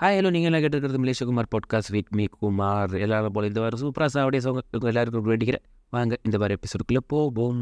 Hi 0.00 0.16
hello 0.18 0.30
நீங்கள் 0.34 0.48
எல்லாம் 0.48 0.62
கேட்டுருக்கிறது 0.62 1.00
மலேஷகுமார் 1.02 1.48
பாட்காஸ்ட் 1.52 1.90
வித் 1.94 2.08
மீ 2.18 2.24
குமார். 2.38 2.94
எல்லாரும் 3.04 3.34
போல 3.34 3.46
இந்த 3.50 3.60
வாரம் 3.60 3.80
சூப்பராக 3.82 4.10
சாவடிய 4.14 4.40
சோங்க 4.46 4.88
எல்லாருக்கும் 4.90 5.28
வேண்டிக்கிறேன். 5.28 5.62
வாங்க 5.94 6.16
இந்த 6.26 6.36
வாரம் 6.42 6.58
எபிசோடுக்குள்ளே 6.58 7.02
போவோம். 7.12 7.60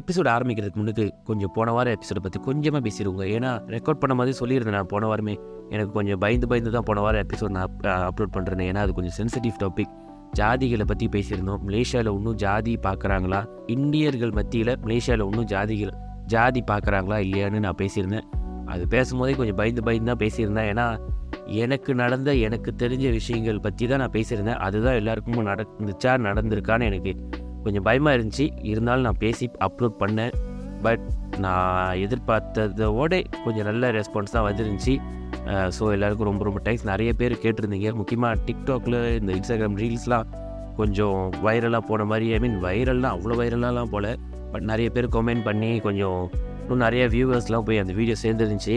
எபிசோடு 0.00 0.30
ஆரம்பிக்கிறதுக்கு 0.34 0.80
முன்னுக்கு 0.80 1.06
கொஞ்சம் 1.24 1.52
போன 1.56 1.72
வாரம் 1.72 1.96
எபிசோடை 1.96 2.22
பற்றி 2.22 2.40
கொஞ்சமாக 2.46 2.82
பேசிடுவோங்க. 2.86 3.26
ஏன்னா 3.38 3.50
ரெக்கார்ட் 3.74 4.00
பண்ண 4.04 4.16
மாதிரி 4.20 4.36
சொல்லியிருந்தேன் 4.40 4.78
நான் 4.78 4.92
போன 4.94 5.06
வாரமே. 5.06 5.36
எனக்கு 5.74 5.92
கொஞ்சம் 5.98 6.22
பயந்து 6.26 6.52
பயந்து 6.52 6.76
தான் 6.78 6.88
போன 6.92 7.04
வாரம் 7.06 7.26
எபிசோட் 7.26 7.54
நான் 7.58 7.76
அப்லோட் 8.10 8.34
பண்ணுறேன் 8.38 8.64
ஏன்னா 8.70 8.86
அது 8.86 8.96
கொஞ்சம் 9.00 9.18
சென்சிட்டிவ் 9.20 9.60
டாபிக் 9.64 9.92
ஜாதிகளை 10.40 10.86
பற்றி 10.92 11.08
பேசியிருந்தோம். 11.18 11.60
மலேசியாவில் 11.68 12.14
இன்னும் 12.20 12.40
ஜாதி 12.46 12.74
பார்க்குறாங்களா 12.88 13.42
இந்தியர்கள் 13.66 14.36
மத்தியில் 14.40 14.74
மலேசியாவில் 14.86 15.28
இன்னும் 15.30 15.52
ஜாதிகள் 15.56 15.94
ஜாதி 16.34 16.62
பார்க்குறாங்களா 16.72 17.20
இல்லையான்னு 17.26 17.66
நான் 17.68 17.80
பேசியிருந்தேன். 17.84 18.26
அது 18.72 18.84
பேசும்போதே 18.94 19.34
கொஞ்சம் 19.40 19.58
பயந்து 19.60 19.82
பயந்து 19.88 20.10
தான் 20.10 20.22
பேசியிருந்தேன். 20.24 20.68
ஏன்னா 20.72 20.86
எனக்கு 21.62 21.90
நடந்த 22.02 22.30
எனக்கு 22.46 22.70
தெரிஞ்ச 22.82 23.06
விஷயங்கள் 23.18 23.64
பற்றி 23.66 23.84
தான் 23.90 24.02
நான் 24.02 24.14
பேசியிருந்தேன். 24.16 24.60
அதுதான் 24.66 24.98
எல்லாருக்கும் 25.00 25.48
நடந்துச்சா 25.50 26.12
நடந்திருக்கான்னு 26.28 26.88
எனக்கு 26.90 27.12
கொஞ்சம் 27.64 27.86
பயமாக 27.88 28.16
இருந்துச்சு. 28.16 28.46
இருந்தாலும் 28.72 29.06
நான் 29.08 29.22
பேசி 29.24 29.46
அப்லோட் 29.66 29.96
பண்ணேன். 30.02 30.34
பட் 30.86 31.04
நான் 31.44 32.00
எதிர்பார்த்ததோட 32.06 33.14
கொஞ்சம் 33.44 33.68
நல்ல 33.68 33.90
ரெஸ்பான்ஸ் 33.98 34.34
தான் 34.36 34.46
வந்துருந்துச்சு. 34.48 34.94
ஸோ 35.76 35.84
எல்லாருக்கும் 35.96 36.28
ரொம்ப 36.30 36.44
ரொம்ப 36.48 36.60
தேங்க்ஸ் 36.66 36.86
நிறைய 36.90 37.10
பேர் 37.20 37.34
கேட்டிருந்தீங்க. 37.44 37.90
முக்கியமாக 38.00 38.40
டிக்டாக்ல 38.46 38.96
இந்த 39.20 39.30
இன்ஸ்டாகிராம் 39.38 39.78
ரீல்ஸ்லாம் 39.82 40.26
கொஞ்சம் 40.80 41.18
வைரலாக 41.46 41.82
போன 41.90 42.04
மாதிரி 42.10 42.26
ஐ 42.36 42.38
மீன் 42.44 42.58
வைரல்லாம் 42.66 43.14
அவ்வளோ 43.16 43.36
வைரலாலாம் 43.42 43.92
போல. 43.94 44.06
பட் 44.52 44.66
நிறைய 44.70 44.88
பேர் 44.96 45.14
கமெண்ட் 45.16 45.46
பண்ணி 45.48 45.70
கொஞ்சம் 45.86 46.20
இன்னும் 46.66 46.80
நிறைய 46.84 47.02
வியூவர்ஸ்லாம் 47.12 47.66
போய் 47.66 47.80
அந்த 47.80 47.92
வீடியோ 47.98 48.14
சேர்ந்துருந்துச்சி. 48.22 48.76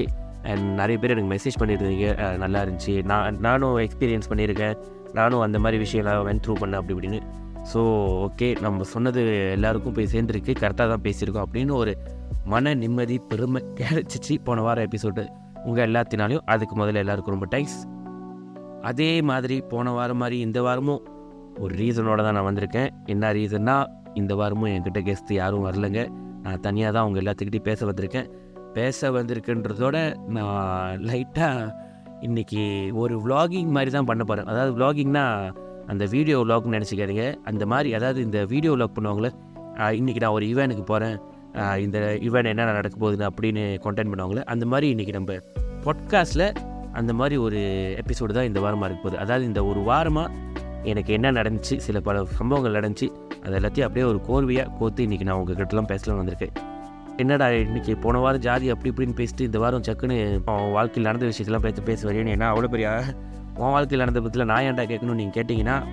அண்ட் 0.50 0.66
நிறைய 0.80 0.96
பேர் 1.02 1.14
எனக்கு 1.14 1.32
மெசேஜ் 1.32 1.56
பண்ணியிருந்தீங்க. 1.62 2.08
நல்லா 2.44 2.60
இருந்துச்சு. 2.66 2.94
நான் 3.12 3.40
நானும் 3.46 3.78
எக்ஸ்பீரியன்ஸ் 3.86 4.30
பண்ணியிருக்கேன். 4.32 4.76
நானும் 5.18 5.44
அந்த 5.46 5.58
மாதிரி 5.64 5.78
விஷயம்லாம் 5.86 6.28
வென் 6.28 6.42
த்ரூ 6.46 6.54
பண்ணேன் 6.62 6.80
அப்படி 6.80 6.94
இப்படின்னு. 6.96 7.20
ஸோ 7.72 7.80
ஓகே 8.26 8.50
நம்ம 8.66 8.86
சொன்னது 8.94 9.22
எல்லாருக்கும் 9.56 9.96
போய் 9.98 10.12
சேர்ந்துருக்கு. 10.14 10.54
கரெக்டாக 10.62 10.88
தான் 10.94 11.04
பேசியிருக்கோம் 11.08 11.46
அப்படின்னு 11.48 11.74
ஒரு 11.82 11.94
மன 12.54 12.74
நிம்மதி 12.84 13.18
பெருமை 13.32 13.64
கிடைச்சிச்சு 13.80 14.36
போன 14.50 14.62
வாரம் 14.68 14.88
எபிசோடு 14.90 15.26
உங்கள் 15.68 15.86
எல்லாத்தினாலையும் 15.90 16.46
அதுக்கு 16.54 16.76
முதல்ல 16.82 17.04
எல்லாருக்கும் 17.06 17.38
ரொம்ப 17.38 17.50
தேங்க்ஸ் 17.56 17.80
அதே 18.92 19.12
மாதிரி 19.32 19.60
போன 19.74 19.92
வாரம் 19.98 20.24
மாதிரி 20.24 20.40
இந்த 20.48 20.60
வாரமும் 20.70 21.04
ஒரு 21.64 21.74
ரீசனோட 21.82 22.22
தான் 22.26 22.38
நான் 22.38 22.50
வந்திருக்கேன். 22.52 22.90
என்ன 23.14 23.34
ரீசன்னா 23.40 23.78
இந்த 24.22 24.34
வாரமும் 24.42 24.72
என்கிட்ட 24.76 25.00
கெஸ்ட் 25.10 25.32
யாரும் 25.42 25.66
வரலைங்க. 25.70 26.02
நான் 26.44 26.64
தனியாக 26.68 26.92
தான் 26.96 27.04
அவங்க 27.06 27.20
எல்லாத்துக்கிட்டையும் 27.22 27.70
பேச 27.70 27.86
வந்திருக்கேன். 27.90 28.28
பேச 28.78 29.10
வந்திருக்குன்றதோட 29.18 29.98
நான் 30.36 31.04
லைட்டாக 31.10 31.74
இன்றைக்கி 32.28 32.64
ஒரு 33.02 33.16
vlogging 33.26 33.70
மாதிரி 33.76 33.92
தான் 33.96 34.08
பண்ண 34.10 34.24
போகிறேன் 34.24 34.50
அதாவது 34.52 34.72
vloggingனா 34.78 35.26
அந்த 35.92 36.04
வீடியோ 36.14 36.38
vlogனு 36.46 36.78
நினச்சிக்காதீங்க. 36.78 37.26
அந்த 37.52 37.64
மாதிரி 37.74 37.90
அதாவது 38.00 38.20
இந்த 38.28 38.40
வீடியோ 38.54 38.74
vlog 38.76 38.92
பண்ணுவாங்களே 38.98 39.32
இன்றைக்கி 39.80 40.00
இன்னைக்கு 40.00 40.24
நான் 40.24 40.36
ஒரு 40.38 40.46
ஈவெண்ட்டுக்கு 40.52 40.86
போகிறேன் 40.92 41.18
இந்த 41.86 41.98
ஈவெண்ட் 42.28 42.52
என்ன 42.52 42.66
நடக்க 42.80 42.96
போகுதுன்னு 43.04 43.30
அப்படின்னு 43.30 43.64
கண்டென்ட் 43.86 44.12
பண்ணுவாங்களே 44.14 44.44
அந்த 44.54 44.66
மாதிரி 44.72 44.88
இன்றைக்கி 44.94 45.14
நம்ம 45.18 45.38
பாட்காஸ்ட்டில் 45.86 46.46
அந்த 47.00 47.12
மாதிரி 47.20 47.36
ஒரு 47.46 47.60
எபிசோடு 48.02 48.36
தான் 48.38 48.50
இந்த 48.50 48.60
வாரமாக 48.66 48.88
இருக்க 48.88 49.02
போகுது. 49.04 49.22
அதாவது 49.24 49.46
இந்த 49.46 49.62
ஒரு 49.72 49.82
வாரமாக 49.90 50.28
எனக்கு 50.84 51.14
என்ன 51.14 51.32
நடந்துச்சு 51.32 51.78
சில 51.78 52.00
பல 52.00 52.26
சம்பவங்கள் 52.26 52.82
நடந்துச்சு 52.82 53.08
அது 53.44 53.60
எல்லாத்தையும் 53.60 53.88
அப்படியே 53.88 54.06
ஒரு 54.06 54.20
கோர்வையாக 54.28 54.72
கோர்த்து 54.80 55.06
இன்றைக்கி 55.06 55.24
நான் 55.24 55.40
உங்ககிட்டலாம் 55.40 55.88
பேசலாம் 55.88 56.20
வந்திருக்கேன். 56.22 56.54
என்னடா 57.18 57.48
இன்றைக்கி 57.48 58.02
போன 58.02 58.20
வாரம் 58.20 58.40
ஜாதி 58.40 58.70
அப்படி 58.70 58.90
இப்படின்னு 58.94 59.16
பேசிட்டு 59.16 59.42
இந்த 59.42 59.60
வாரம் 59.60 59.82
சக்குன்னு 59.82 60.42
அவன் 60.46 60.72
வாழ்க்கையில் 60.72 61.12
நடந்த 61.12 61.26
விஷயத்தெல்லாம் 61.26 61.66
பேச 61.68 61.82
பேச 61.82 62.12
வரேன்னு 62.12 62.34
ஏன்னா 62.36 62.48
அவ்வளோ 62.52 62.68
பெரிய 62.68 63.04
உன் 63.56 63.72
வாழ்க்கையில் 63.72 64.08
நடந்த 64.08 64.22
பற்றியில் 64.22 64.48
நான் 64.48 64.64
ஏன்டா 64.64 64.86
கேட்கணும்னு 64.92 65.20
நீங்கள் 65.22 65.44
கேட்டிங்கன்னா 65.44 65.84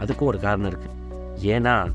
அதுக்கும் 0.00 0.30
ஒரு 0.32 0.40
காரணம் 0.40 0.70
இருக்குது 0.70 0.92
ஏன்னா 1.42 1.92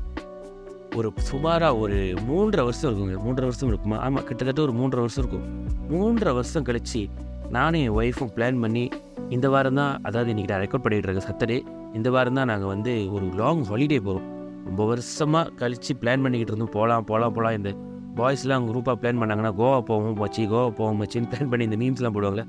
ஒரு 0.96 1.12
சுமாராக 1.16 1.76
ஒரு 1.76 2.14
மூன்றரை 2.28 2.62
வருஷம் 2.62 2.90
இருக்குங்க. 2.90 3.16
மூன்றரை 3.26 3.48
வருஷம் 3.50 3.68
இருக்குமா? 3.68 3.96
ஆமாம் 3.96 4.24
கிட்டத்தட்ட 4.24 4.62
ஒரு 4.62 4.72
மூன்றரை 4.72 5.00
வருஷம் 5.00 5.24
இருக்கும். 5.24 5.46
மூன்றரை 5.90 6.32
வருஷம் 6.34 6.62
கழித்து 6.62 7.08
நானும் 7.50 7.80
என் 7.80 7.90
ஒய்ஃபும் 7.90 8.32
பிளான் 8.36 8.60
பண்ணி 8.60 8.88
இந்த 9.30 9.48
வாரம் 9.48 9.74
தான் 9.74 9.92
அதாவது 10.02 10.30
இன்றைக்கி 10.32 10.50
நான் 10.52 10.62
ரெக்கார்ட் 10.64 10.84
பண்ணிகிட்டு 10.84 11.08
இருக்கேன் 11.08 11.28
சட்டர்டே 11.30 11.58
இந்த 11.94 12.10
வாரம் 12.10 12.34
தான் 12.34 12.46
நாங்கள் 12.46 12.68
வந்து 12.68 13.10
ஒரு 13.12 13.26
லாங் 13.40 13.62
ஹாலிடே 13.62 13.98
போகிறோம் 13.98 14.26
ரொம்ப 14.66 14.84
வருஷமாக 14.86 15.50
கழித்து 15.50 15.94
பிளான் 16.00 16.22
பண்ணிக்கிட்டு 16.22 16.52
இருந்தோம். 16.52 16.74
போகலாம் 16.74 17.04
போகலாம் 17.04 17.32
போகலாம் 17.32 17.52
இந்த 17.52 17.70
பாய்ஸ்லாம் 18.16 18.66
குரூப்பாக 18.68 18.96
பிளான் 19.00 19.20
பண்ணாங்கன்னா 19.20 19.52
கோவா 19.56 19.80
போவோம் 19.80 20.16
மச்சி 20.18 20.42
கோவா 20.46 20.68
போவோம் 20.70 20.98
மச்சின்னு 21.00 21.28
பிளான் 21.28 21.48
பண்ணி 21.48 21.64
இந்த 21.64 21.76
மீம்ஸ்லாம் 21.76 22.16
போடுவாங்களே 22.16 22.44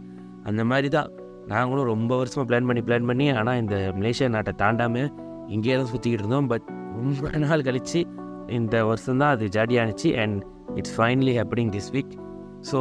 அந்த 0.46 0.64
மாதிரி 0.64 0.90
தான் 0.90 1.10
நாங்களும் 1.48 1.86
ரொம்ப 1.86 2.18
வருஷமாக 2.18 2.48
பிளான் 2.50 2.68
பண்ணி 2.68 2.82
பிளான் 2.82 3.06
பண்ணி 3.06 3.30
ஆனால் 3.30 3.58
இந்த 3.58 3.76
மலேசியா 3.98 4.30
நாட்டை 4.30 4.54
தாண்டாமல் 4.54 5.10
இங்கேயே 5.48 5.76
தான் 5.76 5.92
சுற்றிக்கிட்டு 5.94 6.24
இருந்தோம். 6.26 6.48
பட் 6.48 6.66
ரொம்ப 6.96 7.38
நாள் 7.38 7.62
கழித்து 7.62 8.02
இந்த 8.48 8.86
வருஷம்தான் 8.86 9.30
அது 9.30 9.46
அது 9.46 9.60
ஜாடியானுச்சு. 9.60 10.10
And 10.24 10.44
it's 10.76 10.96
finally 10.98 11.34
happening 11.40 11.72
this 11.76 11.92
week 11.92 12.14
so 12.62 12.80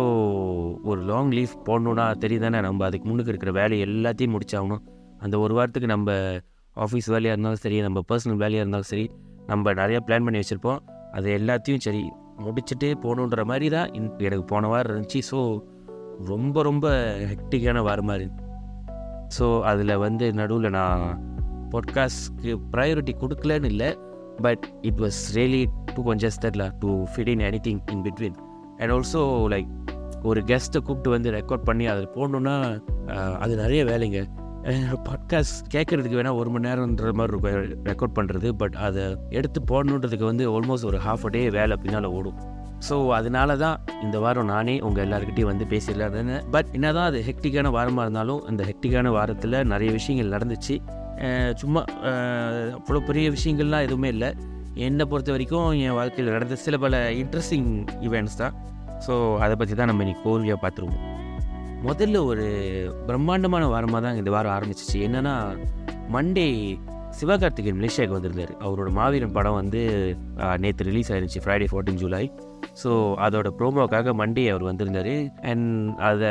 ஒரு 0.82 1.00
லாங் 1.02 1.30
லீவ் 1.30 1.52
போடணுன்னா 1.64 2.14
தெரியுதானே 2.18 2.60
நம்ம 2.60 2.84
அதுக்கு 2.84 3.08
முன்னுக்கு 3.08 3.30
இருக்கிற 3.30 3.52
வேலையை 3.52 3.86
எல்லாத்தையும் 3.86 4.34
முடிச்சாகணும். 4.34 4.82
அந்த 5.18 5.38
ஒரு 5.38 5.54
வாரத்துக்கு 5.54 5.88
நம்ம 5.88 6.10
ஆஃபீஸ் 6.76 7.06
வேலையாக 7.06 7.34
இருந்தாலும் 7.34 7.56
சரி 7.56 7.80
நம்ம 7.80 8.00
பர்சனல் 8.08 8.36
வேலையாக 8.36 8.62
இருந்தாலும் 8.62 8.84
சரி 8.84 9.06
நம்ம 9.46 9.72
நிறையா 9.72 10.00
பிளான் 10.06 10.24
பண்ணி 10.24 10.38
வச்சுருப்போம். 10.38 10.80
அது 11.12 11.38
எல்லாத்தையும் 11.38 11.78
சரி 11.78 12.02
முடிச்சுட்டு 12.38 12.88
போகணுன்ற 13.02 13.44
மாதிரி 13.44 13.68
தான் 13.68 13.92
இன்- 13.92 14.18
எனக்கு 14.18 14.44
போன 14.44 14.66
வாரம் 14.66 14.92
இருந்துச்சு. 14.92 15.20
ஸோ 15.30 15.38
ரொம்ப 16.26 16.62
ரொம்ப 16.62 16.86
ஹெக்டிக்கான 17.30 17.78
வாரமாக 17.82 18.16
இருந்துச்சு 18.16 18.46
ஸோ 19.38 19.60
அதில் 19.62 19.96
வந்து 19.96 20.32
நடுவில் 20.32 20.70
நான் 20.70 21.02
பாட்காஸ்ட்க்கு 21.70 22.52
ப்ரையாரிட்டி 22.72 23.12
கொடுக்கலன்னு 23.20 23.64
இல்லை 23.64 23.90
but 24.36 24.64
it 24.80 25.00
was 25.00 25.20
really 25.34 25.62
too 25.94 26.02
கொஞ்சஸ்டட்ல 26.02 26.70
to 26.78 26.90
fit 27.12 27.28
in 27.28 27.38
anything 27.62 27.80
in 27.90 28.02
between 28.02 28.36
and 28.80 28.92
also 28.96 29.22
like 29.54 29.70
ஒரு 30.30 30.40
கெஸ்ட்டை 30.50 30.80
கூப்பிட்டு 30.86 31.10
வந்து 31.16 31.28
ரெக்கார்ட் 31.38 31.66
பண்ணி 31.68 31.84
அதில் 31.92 32.14
போடணுன்னா 32.16 32.54
அது 33.44 33.52
நிறைய 33.62 33.82
வேலைங்க. 33.90 34.20
பாட்காஸ்ட் 35.06 35.60
கேட்குறதுக்கு 35.74 36.18
வேணால் 36.18 36.38
ஒரு 36.40 36.48
மணி 36.54 36.66
நேரம்ன்ற 36.68 37.12
மாதிரி 37.18 37.32
இருக்கும் 37.32 37.86
ரெக்கார்ட் 37.90 38.16
பண்ணுறது 38.18 38.48
பட் 38.62 38.76
அதை 38.86 39.04
எடுத்து 39.38 39.60
போடணுன்றதுக்கு 39.70 40.26
வந்து 40.30 40.46
ஆல்மோஸ்ட் 40.54 40.88
ஒரு 40.90 40.98
ஹாஃப் 41.06 41.24
அ 41.28 41.32
டே 41.36 41.42
வேலை 41.58 41.76
பின்னால் 41.84 42.08
ஓடும். 42.16 42.38
ஸோ 42.88 42.96
அதனால 43.18 43.56
தான் 43.62 43.78
இந்த 44.04 44.16
வாரம் 44.24 44.50
நானே 44.52 44.74
உங்கள் 44.88 45.04
எல்லாருக்கிட்டையும் 45.06 45.50
வந்து 45.52 45.66
பேசிடலான்னு 45.72 46.36
பட் 46.54 46.68
என்ன 46.76 46.92
தான் 46.98 47.08
அது 47.10 47.18
ஹெக்டிக்கான 47.28 47.72
வாரமாக 47.78 48.04
இருந்தாலும் 48.06 48.40
அந்த 48.50 48.62
ஹெக்டிக்கான 48.70 49.08
வாரத்தில் 49.16 49.58
நிறைய 49.72 49.90
விஷயங்கள் 49.98 50.34
நடந்துச்சு. 50.36 50.76
சும்மா 51.62 51.80
அவ்வளோ 52.78 53.00
பெரிய 53.08 53.26
விஷயங்கள்லாம் 53.36 53.86
எதுவுமே 53.86 54.10
இல்லை. 54.14 54.30
என்னை 54.86 55.04
பொறுத்த 55.10 55.30
வரைக்கும் 55.34 55.70
என் 55.86 55.96
வாழ்க்கையில் 55.98 56.34
நடந்த 56.34 56.56
சில 56.64 56.74
பல 56.84 56.98
இன்ட்ரெஸ்டிங் 57.22 57.70
ஈவெண்ட்ஸ் 58.06 58.38
தான். 58.42 58.54
ஸோ 59.06 59.12
அதை 59.44 59.54
பற்றி 59.60 59.74
தான் 59.78 59.90
நம்ம 59.90 60.04
இன்றைக்கி 60.04 60.22
கோர்வையாக 60.26 60.58
பார்த்துருவோம். 60.64 61.00
முதல்ல 61.88 62.22
ஒரு 62.30 62.46
பிரம்மாண்டமான 63.08 63.66
வாரமாக 63.74 64.00
தான் 64.06 64.18
இந்த 64.20 64.30
வாரம் 64.36 64.54
ஆரம்பிச்சிச்சு. 64.56 64.96
என்னென்னா 65.06 65.34
மண்டே 66.16 66.46
சிவகார்த்திகேயன் 67.18 67.78
மலேசியாவுக்கு 67.78 68.18
வந்திருந்தார். 68.18 68.52
அவரோட 68.64 68.90
மாவீரன் 68.98 69.36
படம் 69.36 69.58
வந்து 69.60 69.80
நேற்று 70.64 70.88
ரிலீஸ் 70.90 71.10
ஆயிருந்துச்சு 71.12 71.42
ஃப்ரைடே 71.44 71.68
14 71.74 71.96
ஜூலை 72.02 72.24
ஸோ 72.82 72.90
அதோட 73.26 73.48
ப்ரோமோக்காக 73.58 74.12
மண்டே 74.20 74.44
அவர் 74.52 74.68
வந்திருந்தார். 74.70 75.14
அண்ட் 75.50 75.68
அதை 76.08 76.30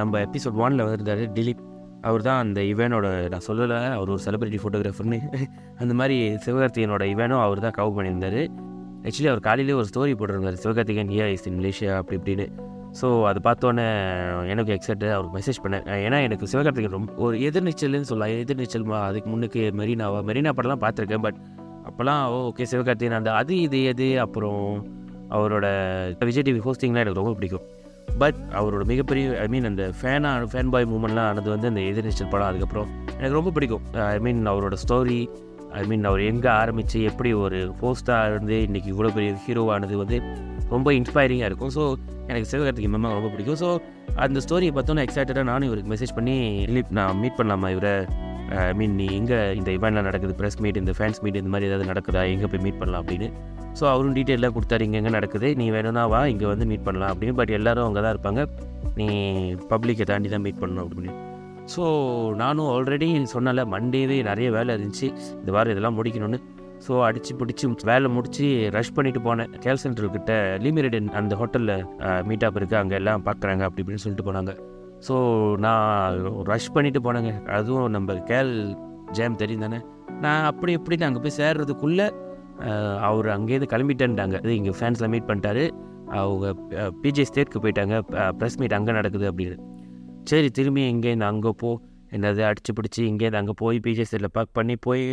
நம்ம 0.00 0.20
எபிசோட் 0.26 0.60
ஒனில் 0.64 0.84
வந்திருந்தார் 0.86 1.24
திலீப் 1.38 1.64
அவர் 2.08 2.22
தான் 2.26 2.40
அந்த 2.44 2.60
இவனோட 2.72 3.06
நான் 3.32 3.46
சொல்லலை 3.46 3.78
அவர் 3.96 4.12
ஒரு 4.14 4.22
செலிபிரிட்டி 4.26 4.58
ஃபோட்டோகிராஃபர்னு 4.62 5.18
அந்த 5.82 5.92
மாதிரி 6.00 6.16
சிவகார்த்திகனோட 6.44 7.04
இவனும் 7.12 7.42
அவர் 7.46 7.64
தான் 7.66 7.76
கவு 7.78 7.90
பண்ணியிருந்தார். 7.96 8.40
ஆக்சுவலி 9.06 9.30
அவர் 9.32 9.46
காலையிலே 9.48 9.76
ஒரு 9.80 9.88
ஸ்டோரி 9.90 10.14
போட்டிருந்தார் 10.20 10.60
Sivakarthikeyan 10.64 11.12
here 11.14 11.26
is 11.34 11.46
in 11.50 11.58
Malaysia 11.60 11.92
அப்படி 12.00 12.16
இப்படின்னு. 12.20 12.46
ஸோ 13.00 13.06
அது 13.30 13.38
பார்த்தோன்னே 13.48 13.84
எனக்கு 14.52 14.72
எக்ஸைட் 14.76 15.04
அவருக்கு 15.16 15.34
மெசேஜ் 15.38 15.60
பண்ணேன். 15.64 15.84
ஏன்னா 16.06 16.18
எனக்கு 16.28 16.46
சிவகார்த்திகன் 16.52 16.96
ரொம்ப 16.98 17.12
ஒரு 17.26 17.36
எதிர்நீச்சல்னு 17.48 18.08
சொல்லலாம். 18.10 18.32
எதிர்நீச்சல் 18.44 18.86
அதுக்கு 19.08 19.28
முன்னுக்கு 19.34 19.60
மெரினாவா? 19.80 20.20
மெரினா 20.30 20.52
படம்லாம் 20.58 20.82
பார்த்துருக்கேன் 20.86 21.24
பட் 21.26 21.38
அப்போல்லாம் 21.88 22.22
ஓகே 22.38 22.66
சிவகார்த்திகன் 22.72 23.18
அந்த 23.20 23.32
அது 23.40 23.54
இது 23.66 23.78
எது? 23.92 24.08
அப்புறம் 24.24 24.64
அவரோட 25.36 25.66
விஜய் 26.28 26.46
டிவி 26.48 26.62
ஹோஸ்டிங்லாம் 26.66 27.04
எனக்கு 27.04 27.22
ரொம்ப 27.22 27.34
பிடிக்கும். 27.38 27.66
பட் 28.18 28.40
அவரோட 28.58 28.84
மிகப்பெரிய 28.84 29.38
ஐ 29.44 29.46
மீன் 29.48 29.64
அந்த 29.64 29.84
ஃபேனாக 30.00 30.48
ஃபேன் 30.52 30.72
பாய் 30.72 30.86
மூமெண்ட்லாம் 30.92 31.28
ஆனது 31.30 31.50
வந்து 31.50 31.68
அந்த 31.68 31.80
எதிர்நீச்சல் 31.80 32.30
படம். 32.30 32.48
அதுக்கப்புறம் 32.50 32.88
எனக்கு 33.18 33.38
ரொம்ப 33.38 33.50
பிடிக்கும். 33.50 33.82
ஐ 34.14 34.18
மீன் 34.18 34.42
அவரோட 34.52 34.76
ஸ்டோரி 34.84 35.20
ஐ 35.80 35.82
மீன் 35.90 36.04
அவர் 36.04 36.20
எங்கே 36.20 36.48
ஆரம்பித்து 36.48 37.02
எப்படி 37.02 37.32
ஒரு 37.32 37.58
ஹோஸ்டாக 37.80 38.30
இருந்து 38.30 38.56
இன்றைக்கி 38.68 38.88
இவ்வளோ 38.94 39.10
பெரிய 39.16 39.34
ஹீரோவானது 39.46 39.96
வந்து 40.02 40.16
ரொம்ப 40.68 40.92
இன்ஸ்பைரிங்காக 40.92 41.50
இருக்கும். 41.50 41.72
ஸோ 41.76 41.82
எனக்கு 42.26 42.48
சிவகார்த்திகை 42.52 42.90
மேம் 42.94 43.14
ரொம்ப 43.18 43.30
பிடிக்கும். 43.34 43.60
ஸோ 43.62 43.68
அந்த 44.14 44.40
ஸ்டோரியை 44.46 44.72
பார்த்தோன்னே 44.76 45.04
எக்ஸைட்டடாக 45.06 45.42
நானும் 45.42 45.68
இவருக்கு 45.68 45.92
மெசேஜ் 45.94 46.16
பண்ணி 46.18 46.66
ரிலீப் 46.70 46.90
நான் 46.90 47.16
மீட் 47.16 47.38
பண்ணலாமா 47.38 47.70
இவரை? 47.76 48.06
ஐ 48.66 48.72
மீன் 48.74 48.94
நீ 48.94 49.06
எங்கே 49.18 49.54
இந்த 49.60 49.70
இவெண்ட்லாம் 49.70 50.08
நடக்குது? 50.10 50.34
ப்ரெஸ் 50.40 50.60
மீட் 50.64 50.76
இந்த 50.76 50.92
ஃபேன்ஸ் 50.98 51.20
மீட் 51.24 51.36
இந்த 51.36 51.48
மாதிரி 51.48 51.70
ஏதாவது 51.70 51.90
நடக்குதா? 51.92 52.22
எங்கே 52.34 52.46
போய் 52.46 52.64
மீட் 52.66 52.78
பண்ணலாம்? 52.78 53.04
அப்படின்னு 53.04 53.30
ஸோ 53.78 53.84
அவரும் 53.92 54.14
டீட்டெயிலாக 54.18 54.52
கொடுத்தாரு 54.56 54.86
இங்கே 54.86 54.98
எங்கே 55.00 55.12
நடக்குது. 55.16 55.48
நீ 55.60 55.66
வேணும்னா 55.76 56.04
வா 56.12 56.20
இங்கே 56.32 56.46
வந்து 56.52 56.66
மீட் 56.70 56.86
பண்ணலாம் 56.86 57.12
அப்படின்னு. 57.14 57.34
பட் 57.40 57.52
எல்லோரும் 57.58 57.86
அங்கே 57.88 58.00
தான் 58.04 58.14
இருப்பாங்க. 58.14 58.42
நீ 59.00 59.08
பப்ளிக்கை 59.72 60.06
தாண்டி 60.10 60.30
தான் 60.34 60.44
மீட் 60.46 60.62
பண்ணணும் 60.62 60.86
அப்படின்னு. 60.86 61.12
ஸோ 61.74 61.82
நானும் 62.40 62.70
ஆல்ரெடி 62.76 63.08
சொன்னால 63.34 63.64
மண்டேவே 63.74 64.16
நிறைய 64.30 64.48
வேலை 64.56 64.70
இருந்துச்சு. 64.76 65.08
இந்த 65.40 65.50
வாரம் 65.56 65.74
இதெல்லாம் 65.74 65.98
முடிக்கணும்னு. 65.98 66.40
ஸோ 66.84 66.92
அடித்து 67.06 67.32
பிடிச்சி 67.40 67.66
வேலை 67.90 68.08
முடித்து 68.16 68.46
ரஷ் 68.76 68.94
பண்ணிட்டு 68.96 69.20
போனேன். 69.26 69.50
கேல் 69.64 69.80
சென்ட்ரல் 69.82 70.14
கிட்ட 70.16 70.32
அந்த 71.20 71.34
ஹோட்டலில் 71.40 71.74
மீட் 72.28 72.46
அப் 72.48 72.58
இருக்குது 72.60 72.80
அங்கே 72.82 72.96
எல்லாம் 73.00 73.24
பார்க்குறாங்க 73.28 73.62
அப்படி 73.68 73.82
இப்படின்னு 73.84 74.04
சொல்லிட்டு 74.04 74.26
போனாங்க. 74.28 74.54
ஸோ 75.06 75.14
நான் 75.64 76.16
ரஷ் 76.52 76.72
பண்ணிட்டு 76.76 77.00
போனேங்க. 77.06 77.32
அதுவும் 77.58 77.92
நம்ம 77.96 78.16
கேல் 78.30 78.54
ஜேம் 79.18 79.38
தெரியும் 79.42 79.64
தானே. 79.66 79.78
நான் 80.24 80.48
அப்படி 80.50 80.72
இப்படின்னு 80.78 81.06
அங்கே 81.08 81.22
போய் 81.26 81.38
சேர்றதுக்குள்ளே 81.40 82.06
அவர் 83.08 83.28
அங்கேருந்து 83.36 83.68
கிளம்பிட்டேன்ட்டாங்க. 83.74 84.36
இது 84.44 84.54
இங்கே 84.60 84.74
ஃபேன்ஸில் 84.78 85.10
மீட் 85.14 85.28
பண்ணிட்டாரு. 85.30 85.64
அவங்க 86.22 86.46
பிஜே 87.02 87.24
ஸ்டேட்க்கு 87.30 87.60
போயிட்டாங்க. 87.64 87.96
ப்ரெஸ் 88.38 88.58
மீட் 88.62 88.76
அங்கே 88.78 88.94
நடக்குது 88.98 89.26
அப்படின்னு. 89.30 89.58
சரி 90.30 90.48
திரும்பி 90.58 90.82
இங்கேருந்து 90.94 91.28
அங்கே 91.32 91.52
போ. 91.62 91.70
என்னது 92.16 92.42
அடிச்சு 92.48 92.72
பிடிச்சி 92.78 93.00
இங்கேருந்து 93.10 93.40
அங்கே 93.40 93.54
போய் 93.62 93.76
பிஜே 93.84 94.04
ஸ்டேட்டில் 94.08 94.34
பார்க் 94.36 94.56
பண்ணி 94.58 94.74
போய் 94.86 95.04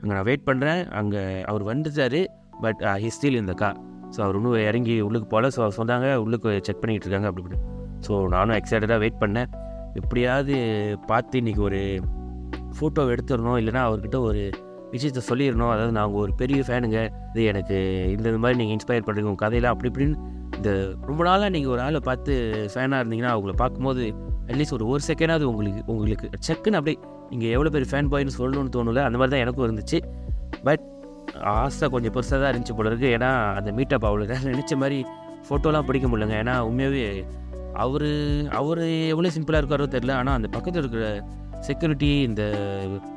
அங்கே 0.00 0.12
நான் 0.16 0.26
வெயிட் 0.28 0.44
பண்ணுறேன் 0.48 0.80
அங்கே 1.00 1.22
அவர் 1.50 1.62
வந்துட்டார் 1.70 2.20
பட் 2.64 2.82
ஹி 3.02 3.08
ஸ்டில் 3.16 3.38
இந்த 3.42 3.54
கா 3.62 3.70
ஸோ 4.14 4.18
அவர் 4.24 4.36
இன்னும் 4.38 4.54
இறங்கி 4.70 4.94
உள்ளுக்கு 5.06 5.28
போகல 5.32 5.48
ஸோ 5.56 5.68
சொன்னாங்க 5.78 6.08
உள்ளுக்கு 6.24 6.50
செக் 6.66 6.80
பண்ணிகிட்டு 6.82 7.06
இருக்காங்க 7.06 7.28
அப்படி 7.30 7.44
இப்படி 7.44 7.58
ஸோ 8.06 8.12
நானும் 8.34 8.56
எக்ஸைட்டடாக 8.58 8.98
வெயிட் 9.04 9.20
பண்ணேன். 9.22 9.48
எப்படியாவது 10.00 10.54
பார்த்து 11.10 11.40
இன்றைக்கி 11.42 11.62
ஒரு 11.68 11.80
ஃபோட்டோ 12.76 13.02
எடுத்துடணும். 13.14 13.58
இல்லைனா 13.62 13.82
அவர்கிட்ட 13.88 14.18
ஒரு 14.28 14.42
விஷயத்த 14.94 15.20
சொல்லிடணும். 15.30 15.72
அதாவது 15.74 15.92
நான் 15.98 16.16
ஒரு 16.22 16.32
பெரிய 16.40 16.60
ஃபேனுங்க. 16.68 17.00
இது 17.32 17.44
எனக்கு 17.52 17.76
இந்த 18.14 18.26
இந்த 18.30 18.40
மாதிரி 18.44 18.58
நீங்கள் 18.60 18.76
இன்ஸ்பயர் 18.76 19.06
பண்ணுறீங்க 19.06 19.30
உங்கள் 19.32 19.44
கதையெல்லாம் 19.44 19.74
அப்படி 19.74 19.90
இப்படின்னு 19.92 20.16
இந்த 20.58 20.70
ரொம்ப 21.08 21.20
நாளாக 21.28 21.50
நீங்கள் 21.56 21.72
ஒரு 21.74 21.82
ஆளை 21.86 22.00
பார்த்து 22.08 22.32
ஃபேனாக 22.72 23.02
இருந்தீங்கன்னா 23.02 23.32
அவங்கள 23.34 23.54
பார்க்கும்போது 23.62 24.02
அட்லீஸ்ட் 24.48 24.76
ஒரு 24.78 24.86
ஒரு 24.94 25.02
செகண்டாவது 25.10 25.46
உங்களுக்கு 25.52 25.82
உங்களுக்கு 25.94 26.26
செக்குன்னு 26.48 26.78
அப்படியே 26.80 26.98
நீங்கள் 27.32 27.52
எவ்வளோ 27.56 27.70
பெரிய 27.76 27.88
ஃபேன் 27.92 28.10
பாய்னு 28.12 28.36
சொல்லணும்னு 28.40 28.74
தோணுல. 28.76 29.02
அந்த 29.08 29.18
மாதிரி 29.20 29.32
தான் 29.34 29.44
எனக்கும் 29.44 29.66
இருந்துச்சு. 29.68 30.00
பட் 30.68 30.84
ஆசை 31.52 31.86
கொஞ்சம் 31.94 32.14
பெருசாக 32.16 32.38
தான் 32.42 32.50
இருந்துச்சு 32.52 32.74
போல 32.78 32.90
இருக்குது 32.90 33.12
ஏன்னா 33.16 33.30
அந்த 33.58 33.70
மீட்டப் 33.78 34.06
அவ்வளோ 34.08 34.26
நினச்ச 34.52 34.76
மாதிரி 34.82 34.98
ஃபோட்டோலாம் 35.46 35.86
பிடிக்க 35.88 36.06
முடியலங்க. 36.10 36.36
ஏன்னா 36.42 36.54
உண்மையாகவே 36.68 37.06
அவர் 37.84 38.10
அவர் 38.58 38.82
எவ்வளோ 39.12 39.30
சிம்பிளாக 39.36 39.60
இருக்காரோ 39.62 39.86
தெரில 39.94 40.12
ஆனால் 40.20 40.36
அந்த 40.38 40.48
பக்கத்தில் 40.56 40.82
இருக்கிற 40.82 41.06
செக்யூரிட்டி 41.64 42.20
இந்த 42.20 42.42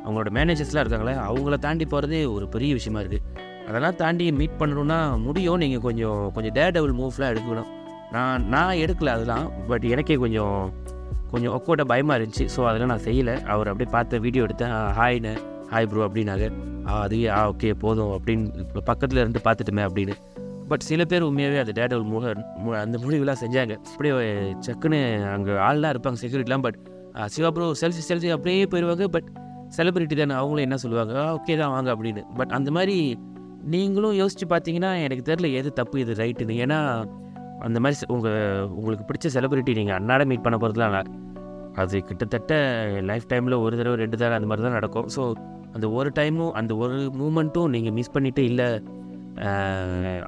அவங்களோட 0.06 0.30
மேனேஜர்ஸ்லாம் 0.34 0.84
இருக்காங்களே 0.84 1.16
அவங்கள 1.30 1.58
தாண்டி 1.58 1.86
போகிறதே 1.86 2.26
ஒரு 2.26 2.48
பெரிய 2.48 2.74
விஷயமா 2.74 3.04
இருக்குது 3.04 3.22
அதெல்லாம் 3.68 3.96
தாண்டி 3.96 4.32
மீட் 4.32 4.60
பண்ணணுன்னா 4.60 5.22
முடியும். 5.22 5.58
நீங்கள் 5.58 5.80
கொஞ்சம் 5.80 6.32
கொஞ்சம் 6.34 6.54
டே 6.54 6.70
டபுள் 6.70 6.94
மூவ்லாம் 6.94 7.38
எடுக்கணும். 7.38 7.66
நான் 8.12 8.48
நான் 8.48 8.76
எடுக்கல 8.76 9.06
அதெல்லாம் 9.06 9.52
பட் 9.68 9.84
எனக்கே 9.84 10.16
கொஞ்சம் 10.16 10.74
கொஞ்சம் 11.32 11.54
ஒக்கோட்ட 11.54 11.82
பயமாக 11.82 12.20
இருந்துச்சு. 12.20 12.48
ஸோ 12.56 12.66
அதெல்லாம் 12.66 12.88
நான் 12.88 13.00
செய்யலை. 13.00 13.44
அவர் 13.44 13.68
அப்படியே 13.68 13.92
பார்த்து 13.92 14.20
வீடியோ 14.20 14.44
எடுத்தேன். 14.44 14.94
ஹாய்னு 15.00 15.38
ஹாய் 15.72 15.86
ப்ரோ 15.86 16.08
அப்படின்னாங்க. 16.08 16.52
ஆ 16.88 17.00
அதுவே 17.00 17.28
ஆ 17.28 17.50
ஓகே 17.50 17.74
போதும் 17.74 18.22
அப்படின்னு 18.22 18.64
பக்கத்தில் 18.86 19.20
இருந்து 19.20 19.42
பார்த்துட்டுமே 19.44 19.90
அப்படின்னு. 19.90 20.14
பட் 20.68 20.80
சில 20.80 21.06
பேர் 21.06 21.22
உண்மையாகவே 21.22 21.72
அது 21.72 21.72
டேடல் 21.72 22.04
முக 22.04 22.34
மு- 22.66 22.80
அந்த 22.80 22.98
முடிவுலாம் 22.98 23.36
செஞ்சாங்க. 23.42 23.76
அப்படியே 23.76 24.16
சக்குன்னு 24.68 25.32
அங்கே 25.32 25.52
ஆள்லாம் 25.52 25.92
இருப்பாங்க 25.92 26.16
செக்யூரிட்டிலாம் 26.22 26.62
but 26.62 26.78
Siva 27.34 27.50
bro 27.56 27.68
selfie 27.82 28.04
selfie 28.10 28.30
அப்படியே 28.36 28.66
போயிடுவாங்க 28.72 29.06
பட் 29.16 29.30
செலிபிரிட்டி 29.78 30.16
தானே 30.20 30.36
அவங்களும் 30.40 30.66
என்ன 30.66 30.78
சொல்லுவாங்க? 30.84 31.14
ஓகே 31.38 31.54
தான் 31.62 31.74
வாங்க 31.76 31.90
அப்படின்னு. 31.96 32.22
பட் 32.40 32.52
அந்த 32.58 32.70
மாதிரி 32.78 32.98
நீங்களும் 33.74 34.18
யோசித்து 34.22 34.46
பார்த்தீங்கன்னா 34.54 34.92
எனக்கு 35.06 35.24
தெரில 35.30 35.48
எது 35.60 35.70
தப்பு 35.80 35.98
இது 36.04 36.14
ரைட்டுன்னு 36.24 36.58
ஏன்னா 36.66 36.80
அந்த 37.68 37.78
மாதிரி 37.84 38.08
உங்கள் 38.16 38.70
உங்களுக்கு 38.78 39.06
பிடிச்ச 39.10 39.30
செலிபிரிட்டி 39.36 39.74
நீங்கள் 39.80 39.98
அன்னாட 40.00 40.26
மீட் 40.32 40.46
பண்ண 40.46 40.58
போகிறதுலாம் 40.64 40.98
அது 41.82 41.98
கிட்டத்தட்ட 42.10 42.54
லைஃப் 43.10 43.28
டைமில் 43.32 43.56
ஒரு 43.64 43.74
தடவை 43.80 43.98
ரெண்டு 44.04 44.16
தடவை 44.18 44.36
அந்த 44.40 44.48
மாதிரி 44.50 44.66
தான் 44.68 44.78
நடக்கும். 44.80 45.08
ஸோ 45.16 45.22
அந்த 45.76 45.88
ஒரு 45.98 46.10
டைமும் 46.20 46.54
அந்த 46.60 46.76
ஒரு 46.84 46.98
மூமெண்ட்டும் 47.20 47.72
நீங்கள் 47.76 47.96
மிஸ் 47.98 48.14
பண்ணிவிட்டு 48.16 48.44
இல்லை 48.52 48.68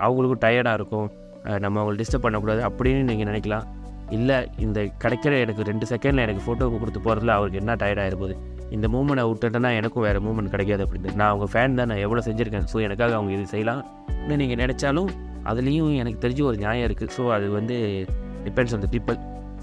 அவங்களுக்கும் 0.06 0.44
டயர்டாக 0.46 0.80
இருக்கும். 0.80 1.08
நம்ம 1.64 1.76
அவங்களை 1.82 1.98
டிஸ்டர்ப் 2.02 2.26
பண்ணக்கூடாது 2.26 2.62
அப்படின்னு 2.70 3.02
நீங்கள் 3.10 3.30
நினைக்கலாம். 3.32 3.66
இல்லை 4.18 4.38
இந்த 4.66 4.80
கிடைக்கிற 5.04 5.34
எனக்கு 5.46 5.68
ரெண்டு 5.70 5.86
செகண்டில் 5.90 6.24
எனக்கு 6.26 6.44
ஃபோட்டோ 6.46 6.68
கொடுத்து 6.82 7.02
போகிறதுல 7.08 7.34
அவருக்கு 7.38 7.60
என்ன 7.62 7.76
டயர்டாக 7.82 8.18
போகுது? 8.22 8.36
இந்த 8.76 8.88
மூமெண்ட் 8.94 9.26
விட்டுட்டேன்னா 9.30 9.72
எனக்கும் 9.80 10.06
வேறு 10.08 10.20
மூமெண்ட் 10.28 10.54
கிடைக்காது 10.54 10.84
அப்படின்னு 10.86 11.18
நான் 11.22 11.32
அவங்க 11.32 11.48
ஃபேன் 11.54 11.78
தான் 11.80 11.90
நான் 11.92 12.04
எவ்வளோ 12.06 12.24
செஞ்சுருக்கேன். 12.28 12.68
ஸோ 12.74 12.78
எனக்காக 12.88 13.14
அவங்க 13.18 13.32
இது 13.38 13.46
செய்யலாம். 13.54 13.82
இன்னும் 14.22 14.42
நீங்கள் 14.44 14.62
நினச்சாலும் 14.64 15.10
அதுலேயும் 15.52 15.92
எனக்கு 16.02 16.20
தெரிஞ்சு 16.26 16.44
ஒரு 16.50 16.58
நியாயம் 16.64 16.86
இருக்குது 16.90 17.14
ஸோ 17.18 17.26
அது 17.36 17.46
வந்து 17.58 17.76
depends 18.46 18.76
on 18.78 18.84
the 18.86 18.90
people 18.96 19.18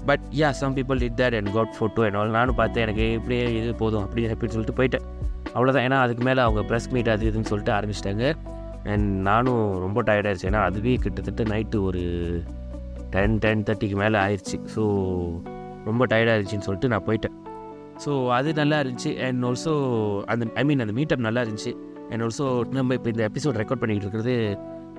but 0.09 0.23
yeah 0.39 0.49
some 0.61 0.75
people 0.77 0.99
it 1.07 1.17
that 1.21 1.35
and 1.39 1.51
got 1.57 1.73
photo 1.77 2.03
என்ன 2.09 2.25
நானும் 2.39 2.59
பார்த்தேன் 2.59 2.83
எனக்கு 2.87 3.05
இப்படியே 3.19 3.45
இது 3.59 3.71
போதும் 3.83 4.03
அப்படி 4.05 4.25
அப்படின்னு 4.33 4.55
சொல்லிட்டு 4.57 4.77
போயிட்டேன். 4.79 5.05
அவ்வளோதான் 5.55 5.85
ஏன்னா 5.87 5.97
அதுக்கு 6.05 6.23
மேலே 6.29 6.41
அவங்க 6.45 6.61
ப்ரெஸ் 6.69 6.89
மீட் 6.95 7.09
அது 7.15 7.25
இதுன்னு 7.31 7.49
சொல்லிட்டு 7.51 7.73
ஆரம்பிச்சிட்டாங்க. 7.77 8.25
அண்ட் 8.93 9.07
நானும் 9.29 9.63
ரொம்ப 9.85 10.01
டயர்டாயிருச்சு 10.09 10.49
ஏன்னா 10.51 10.61
அதுவே 10.69 10.95
கிட்டத்தட்ட 11.05 11.43
நைட்டு 11.53 11.77
ஒரு 11.89 12.03
டென் 13.15 13.35
டென் 13.43 13.63
தேர்ட்டிக்கு 13.67 13.97
மேலே 14.03 14.17
ஆயிடுச்சு 14.25 14.57
ஸோ 14.75 14.83
ரொம்ப 15.89 16.05
டயர்டாகிருச்சின்னு 16.11 16.65
சொல்லிட்டு 16.67 16.91
நான் 16.93 17.05
போயிட்டேன். 17.09 17.35
ஸோ 18.03 18.11
அது 18.37 18.49
நல்லா 18.61 18.77
இருந்துச்சு. 18.83 19.11
அண்ட் 19.25 19.45
ஆல்சோ 19.49 19.73
அந்த 20.31 20.45
ஐ 20.61 20.63
மீன் 20.69 20.83
அந்த 20.85 20.93
மீட்டப் 20.99 21.23
நல்லா 21.27 21.41
இருந்துச்சு. 21.45 21.71
அண்ட் 22.11 22.23
ஆல்சோ 22.25 22.45
நம்ம 22.77 22.95
இப்போ 22.97 23.09
இந்த 23.13 23.23
எபிசோட் 23.29 23.59
ரெக்கார்ட் 23.61 23.81
பண்ணிக்கிட்டு 23.83 24.07
இருக்கிறது 24.07 24.35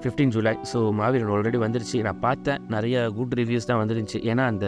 fifteen 0.03 0.33
July 0.35 0.53
so 0.73 0.79
Maaveeran 1.01 1.33
already 1.35 1.59
வந்துருச்சு. 1.67 1.99
நான் 2.07 2.21
பார்த்தேன். 2.27 2.61
நிறைய 2.75 2.97
குட் 3.19 3.35
ரிவ்யூஸ் 3.41 3.69
தான் 3.71 3.81
வந்துருந்துச்சு. 3.83 4.21
ஏன்னா 4.33 4.45
அந்த 4.53 4.67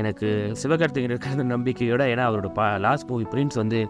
எனக்கு 0.00 0.28
சிவகார்த்திகன் 0.62 1.12
இருக்கிற 1.12 1.32
அந்த 1.36 1.46
நம்பிக்கையோட 1.54 2.02
ஏன்னா 2.12 2.24
அவரோட 2.30 2.48
பா 2.58 2.66
லாஸ்ட் 2.86 3.08
மூவி 3.10 3.26
பிரிண்ட்ஸ் 3.32 3.58
வந்து 3.62 3.80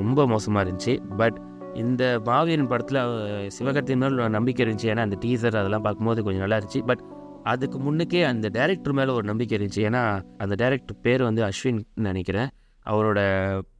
ரொம்ப 0.00 0.26
மோசமாக 0.32 0.64
இருந்துச்சு. 0.64 0.94
பட் 1.20 1.36
இந்த 1.82 2.04
மாவீரன் 2.28 2.70
படத்தில் 2.72 3.00
சிவகார்த்திகன் 3.56 4.02
மேலே 4.04 4.28
நம்பிக்கை 4.36 4.62
இருந்துச்சு. 4.66 4.88
ஏன்னா 4.92 5.04
அந்த 5.08 5.18
டீசர் 5.24 5.60
அதெல்லாம் 5.60 5.84
பார்க்கும்போது 5.86 6.24
கொஞ்சம் 6.28 6.44
நல்லா 6.44 6.58
இருந்துச்சு. 6.60 6.82
பட் 6.90 7.02
அதுக்கு 7.50 7.78
முன்னுக்கே 7.84 8.20
அந்த 8.30 8.46
டேரக்டர் 8.56 8.96
மேலே 8.98 9.12
ஒரு 9.18 9.26
நம்பிக்கை 9.30 9.54
இருந்துச்சு. 9.58 9.82
ஏன்னா 9.88 10.02
அந்த 10.42 10.54
டேரக்டர் 10.62 11.00
பேர் 11.06 11.22
வந்து 11.28 11.42
அஸ்வின் 11.48 11.80
நினைக்கிறேன். 12.08 12.50
அவரோட 12.86 13.20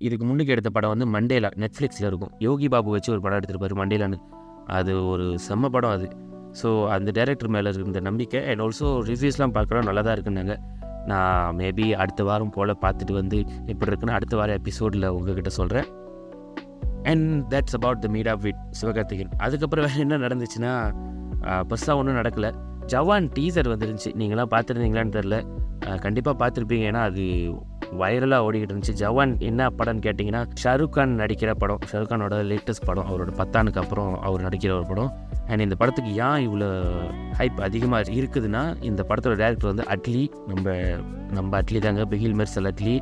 இதுக்கு 0.06 0.25
முன்னுக்கு 0.25 0.55
எடுத்த 0.55 0.70
படம் 0.75 0.93
வந்து 0.94 1.06
மண்டேலா 1.14 1.50
நெட்ஃப்ளிக்ஸில் 1.62 2.09
இருக்கும். 2.11 2.32
யோகி 2.47 2.69
பாபு 2.75 2.91
வச்சு 2.97 3.11
ஒரு 3.14 3.23
படம் 3.25 3.38
எடுத்திருப்பாரு 3.38 3.76
மண்டேலான்னு. 3.82 4.19
அது 4.79 4.93
ஒரு 5.12 5.26
செம்ம 5.47 5.70
படம் 5.76 5.94
அது. 5.97 6.09
ஸோ 6.61 6.69
அந்த 6.97 7.11
டேரக்டர் 7.19 7.53
மேலே 7.55 7.70
இருந்த 7.79 8.00
நம்பிக்கை 8.09 8.41
அண்ட் 8.50 8.62
ஆல்சோ 8.64 8.88
ரிவ்யூஸ்லாம் 9.11 9.55
பார்க்குறோம் 9.56 9.87
நல்லா 9.88 10.03
தான் 10.06 10.17
இருக்குன்னாங்க. 10.17 10.56
நான் 11.11 11.56
மேபி 11.61 11.87
அடுத்த 12.03 12.23
வாரம் 12.29 12.53
போல் 12.56 12.73
பார்த்துட்டு 12.82 13.14
வந்து 13.20 13.38
எப்படி 13.70 13.91
இருக்குன்னு 13.91 14.17
அடுத்த 14.19 14.35
வாரம் 14.41 14.59
எபிசோடில் 14.61 15.07
உங்ககிட்ட 15.16 15.52
சொல்கிறேன் 15.61 15.88
and 17.11 17.26
that's 17.52 17.76
about 17.78 18.02
the 18.04 18.09
meet 18.16 18.31
of 18.33 18.45
with 18.47 18.61
Sivakarthikeyan. 18.81 19.33
அதுக்கப்புறம் 19.47 19.87
வேறு 19.87 20.04
என்ன 20.07 20.19
நடந்துச்சுன்னா 20.26 20.75
பெருசாக 21.71 21.97
ஒன்றும் 22.00 22.19
நடக்கலை. 22.21 22.50
ஜவான் 22.87 23.31
டீசர் 23.39 23.71
வந்துருந்துச்சு. 23.73 24.11
நீங்களாம் 24.19 24.51
பார்த்துருந்தீங்களான்னு 24.51 25.15
தெரில 25.19 25.99
கண்டிப்பாக 25.99 26.47
பார்த்துருப்பீங்க. 26.47 26.85
ஏன்னா 26.91 27.03
அது 27.09 27.23
வைரலாக 28.01 28.45
ஓடிக்கிட்டு 28.47 28.73
இருந்துச்சு. 28.73 28.95
ஜவான் 28.99 29.39
என்ன 29.39 29.67
படம்னு 29.67 30.05
கேட்டிங்கன்னா 30.07 30.47
ஷாருக் 30.65 30.89
கான் 30.89 31.19
நடிக்கிற 31.19 31.51
படம். 31.51 31.79
ஷாருக் 31.93 32.11
கானோட 32.12 32.37
லேட்டஸ்ட் 32.53 32.87
படம். 32.87 33.07
அவரோட 33.09 33.33
பத்தானுக்கு 33.39 33.79
அப்புறம் 33.79 34.21
அவர் 34.21 34.45
நடிக்கிற 34.49 34.73
ஒரு 34.73 34.87
படம். 34.87 35.12
அண்ட் 35.47 35.61
இந்த 35.61 35.75
படத்துக்கு 35.75 36.11
ஏன் 36.15 36.49
இவ்வளோ 36.49 36.83
ஹைப் 37.39 37.61
அதிகமாக 37.61 38.12
இருக்குதுன்னா 38.12 38.83
இந்த 38.83 39.05
படத்தோட 39.09 39.35
டேரக்டர் 39.43 39.75
வந்து 39.75 39.85
அட்லி. 39.95 40.29
நம்ம 40.47 40.77
நம்ம 41.33 41.61
அட்லி 41.61 41.79
தாங்க. 41.79 42.05
பிகில் 42.11 42.39
மெர்சல் 42.41 42.71
அட்லி. 42.73 42.95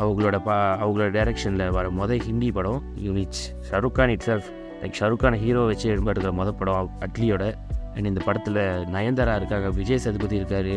அவங்களோட 0.00 0.38
பா 0.44 0.56
அவங்களோட 0.86 1.10
டைரக்ஷனில் 1.16 1.70
வர 1.70 1.90
மொதல் 1.90 2.20
ஹிந்தி 2.20 2.52
படம் 2.52 2.82
which 2.96 3.40
Shahrukh 3.70 3.92
Khan 3.92 4.08
itself 4.26 4.48
like 4.82 4.98
Shahrukh 5.00 5.22
Khan 5.22 5.34
hero 5.34 5.60
வச்சு 5.60 5.94
எடுப்படுற 5.94 6.30
மொதல் 6.38 6.58
படம் 6.58 6.90
அட்லியோட. 7.00 7.54
அண்ட் 7.94 8.08
இந்த 8.10 8.20
படத்தில் 8.28 8.60
நயன்தாரா 8.96 9.34
இருக்காங்க 9.40 9.70
விஜய் 9.80 10.04
சதுபதி 10.06 10.36
இருக்கார். 10.40 10.72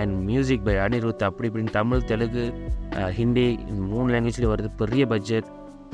அண்ட் 0.00 0.14
மியூசிக் 0.28 0.66
பை 0.66 0.76
அனிருத் 0.84 1.24
அப்படி 1.28 1.48
இப்படின்னு 1.50 1.76
தமிழ் 1.80 2.08
தெலுங்கு 2.10 2.44
ஹிந்தி 3.18 3.46
மூணு 3.92 4.08
லாங்குவேஜ்லேயும் 4.14 4.54
வருது. 4.54 4.70
பெரிய 4.82 5.04
பட்ஜெட் 5.12 5.48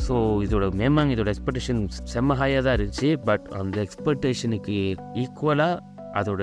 ஸோ 0.06 0.14
இதோட 0.46 0.64
மேமாங்க 0.80 1.14
இதோட 1.14 1.30
எக்ஸ்பெக்டேஷன் 1.34 1.80
செம்ம 2.12 2.34
ஹையாக 2.40 2.60
தான் 2.66 2.76
இருந்துச்சு. 2.78 3.08
பட் 3.28 3.46
அந்த 3.60 3.76
எக்ஸ்பெக்டேஷனுக்கு 3.86 4.76
ஈக்குவலாக 5.22 5.80
அதோட 6.18 6.42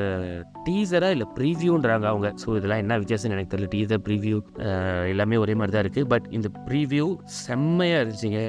டீசராக 0.66 1.16
இல்லை 1.16 1.28
ப்ரீவியூன்றாங்க 1.38 2.06
அவங்க. 2.12 2.28
ஸோ 2.42 2.48
இதெல்லாம் 2.58 2.82
என்ன 2.84 2.98
வித்தியாசம் 3.04 3.36
எனக்கு 3.36 3.52
தெரியல. 3.54 3.70
டீசர் 3.76 4.04
ப்ரீவியூ 4.08 4.38
எல்லாமே 5.12 5.40
ஒரே 5.44 5.54
மாதிரி 5.60 5.76
தான் 5.76 5.86
இருக்குது 5.86 6.10
பட் 6.14 6.28
இந்த 6.38 6.50
ப்ரீவியூ 6.68 7.06
செம்மையாக 7.46 8.02
இருந்துச்சுங்க. 8.02 8.42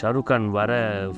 ஷாருக் 0.00 0.28
கான் 0.30 0.48
வர 0.58 0.72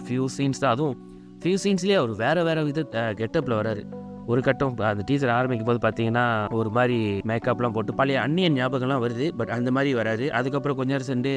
ஃபியூ 0.04 0.26
சீன்ஸ் 0.36 0.62
தான். 0.64 0.74
அதுவும் 0.76 0.96
ஃபியூ 1.42 1.56
சீன்ஸ்லேயே 1.64 1.98
அவர் 2.02 2.14
வேறு 2.22 2.42
வேறு 2.50 2.64
வித 2.70 2.82
கெட்டப்பில் 3.22 3.58
வராரு. 3.60 3.82
ஒரு 4.30 4.40
கட்டம் 4.46 4.74
அந்த 4.90 5.04
டீசர் 5.08 5.32
ஆரம்பிக்கும் 5.36 5.68
போது 5.70 5.80
பார்த்தீங்கன்னா 5.84 6.24
ஒரு 6.58 6.70
மாதிரி 6.76 6.98
மேக்கப்லாம் 7.30 7.74
போட்டு 7.76 7.94
பழைய 8.00 8.18
அந்நியன் 8.26 8.56
ஞாபகம்லாம் 8.58 9.02
வருது 9.04 9.26
பட் 9.38 9.52
அந்த 9.56 9.70
மாதிரி 9.76 9.90
வராது. 10.00 10.26
அதுக்கப்புறம் 10.38 10.78
கொஞ்ச 10.78 10.92
நேரம் 10.92 11.10
சென்று 11.10 11.32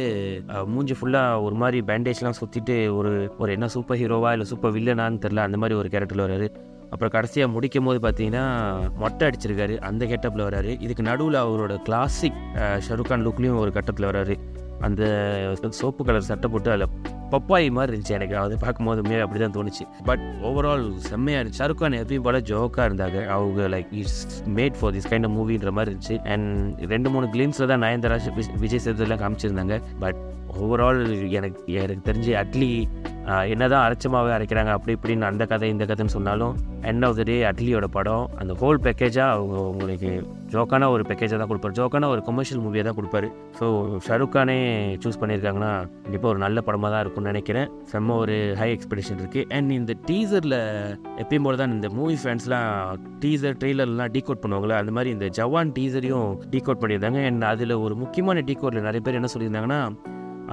மூஞ்சி 0.73 0.95
ஃபுல்லாக 0.99 1.41
ஒரு 1.47 1.55
மாதிரி 1.63 1.79
பேண்டேஜ்லாம் 1.89 2.39
சுற்றிட்டு 2.41 2.77
ஒரு 2.99 3.13
ஒரு 3.37 3.51
என்ன 3.57 3.67
சூப்பர் 3.75 3.99
ஹீரோவா 4.01 4.31
இல்லை 4.35 4.47
சூப்பர் 4.51 4.75
வில்லனான்னு 4.77 5.23
தெரில 5.25 5.45
அந்த 5.47 5.59
மாதிரி 5.63 5.79
ஒரு 5.81 5.89
கேரக்டரில் 5.93 6.25
வராரு. 6.27 6.49
அப்புறம் 6.89 7.13
கடைசியாக 7.15 7.51
முடிக்கும் 7.53 7.87
போது 7.87 7.99
பார்த்தீங்கன்னா 8.03 8.43
மொட்டை 9.01 9.23
அடிச்சிருக்காரு 9.29 9.75
அந்த 9.89 10.05
கெட்டப்பில் 10.11 10.47
வராரு. 10.49 10.71
இதுக்கு 10.85 11.03
நடுவில் 11.09 11.37
அவரோட 11.45 11.75
கிளாசிக் 11.87 12.37
ஷருக்கான் 12.87 13.25
லுக்லேயும் 13.27 13.61
ஒரு 13.63 13.71
கட்டத்தில் 13.77 14.09
வராரு. 14.11 14.35
அந்த 14.79 15.03
சோப்பு 15.69 16.05
கலர் 16.05 16.21
சட்டை 16.21 16.49
போட்டு 16.51 16.71
அதில் 16.71 16.87
பப்பாய் 17.31 17.71
மாதிரி 17.71 17.97
இருந்துச்சு 17.97 18.15
எனக்கு. 18.17 18.37
அதை 18.37 18.57
பார்க்கும்போது 18.59 19.01
உண்மையாக 19.01 19.27
அப்படி 19.27 19.45
தான் 19.45 19.55
தோணுச்சு. 19.57 20.03
பட் 20.03 20.19
ஓவரால் 20.19 20.95
செம்மையாக 20.95 21.43
இருந்துச்சு. 21.43 21.59
ஷாருக்கான் 21.61 21.97
எப்பயும் 22.01 22.21
போல 22.21 22.39
ஜோக்காக 22.39 22.87
இருந்தாங்க. 22.89 23.25
அவங்க 23.25 23.67
like 23.67 23.87
it's 23.91 24.43
made 24.55 24.73
for 24.79 24.93
this 24.93 25.09
kind 25.09 25.27
of 25.29 25.37
மூவின்ற 25.37 25.71
மாதிரி 25.71 25.95
இருந்துச்சு. 25.95 26.25
அண்ட் 26.25 26.79
ரெண்டு 26.79 27.09
மூணு 27.09 27.25
கிளீம்ஸில் 27.25 27.67
தான் 27.67 27.81
நயன்தாரா 27.81 28.19
விஜய் 28.59 28.81
சேதுலாம் 28.85 29.23
காமிச்சிருந்தாங்க. 29.25 29.81
பட் 29.99 30.15
ஓவரால் 30.61 31.31
எனக்கு 31.31 31.73
எனக்கு 31.73 32.11
தெரிஞ்சு 32.11 32.33
அட்லி 32.43 32.87
என்ன 33.25 33.65
என்னதான் 33.65 33.83
அரைச்சமாகவே 33.85 34.31
அரைக்கிறாங்க 34.37 34.71
அப்படி 34.77 34.93
இப்படின்னு 34.95 35.27
அந்த 35.29 35.43
கதை 35.51 35.67
இந்த 35.73 35.83
கதைன்னு 35.89 36.13
சொன்னாலும் 36.15 36.53
எண்ட் 36.89 37.05
ஆஃப் 37.07 37.15
த 37.19 37.23
டே 37.29 37.35
அட்லியோட 37.49 37.87
படம் 37.95 38.25
அந்த 38.41 38.53
ஹோல் 38.61 38.79
பேக்கேஜாக 38.85 39.35
அவங்க 39.35 39.55
உங்களுக்கு 39.71 40.09
ஜோக்கான 40.53 40.89
ஒரு 40.95 41.03
பேக்கேஜாக 41.09 41.39
தான் 41.41 41.49
கொடுப்பாரு. 41.51 41.75
ஜோக்கான 41.79 42.09
ஒரு 42.13 42.21
கமர்ஷியல் 42.27 42.61
மூவியாக 42.65 42.85
தான் 42.87 42.97
கொடுப்பாரு. 42.97 43.27
ஸோ 43.59 43.65
ஷாருக் 44.07 44.33
கானே 44.35 44.57
சூஸ் 45.03 45.19
பண்ணியிருக்காங்கன்னா 45.21 45.71
கண்டிப்பாக 46.03 46.31
ஒரு 46.33 46.39
நல்ல 46.45 46.61
படமாக 46.67 46.91
தான் 46.93 47.03
இருக்கும்னு 47.03 47.31
நினைக்கிறேன். 47.33 47.67
செம்ம 47.91 48.17
ஒரு 48.23 48.35
ஹை 48.61 48.69
எக்ஸ்பெக்டேஷன் 48.75 49.19
இருக்குது 49.21 49.47
அண்ட் 49.57 49.77
இந்த 49.79 49.95
டீசரில் 50.09 50.59
எப்பயும் 51.23 51.47
போல 51.47 51.57
தான் 51.61 51.75
இந்த 51.77 51.89
மூவி 51.99 52.17
ஃபேன்ஸ்லாம் 52.23 52.69
டீசர் 53.23 53.59
ட்ரெய்லர்லாம் 53.61 54.13
டீகோட் 54.17 54.43
பண்ணுவாங்களே 54.43 54.81
அந்த 54.81 54.93
மாதிரி 54.97 55.11
இந்த 55.17 55.29
ஜவான் 55.39 55.73
டீசரையும் 55.79 56.29
டீகோட் 56.53 56.81
பண்ணியிருந்தாங்க. 56.83 57.21
அண்ட் 57.31 57.47
அதில் 57.53 57.81
ஒரு 57.85 57.95
முக்கியமான 58.03 58.43
டீகோட்டில் 58.51 58.87
நிறைய 58.89 59.03
பேர் 59.07 59.19
என்ன 59.21 59.31
சொல்லியிருந்தாங்கன்னா 59.35 59.81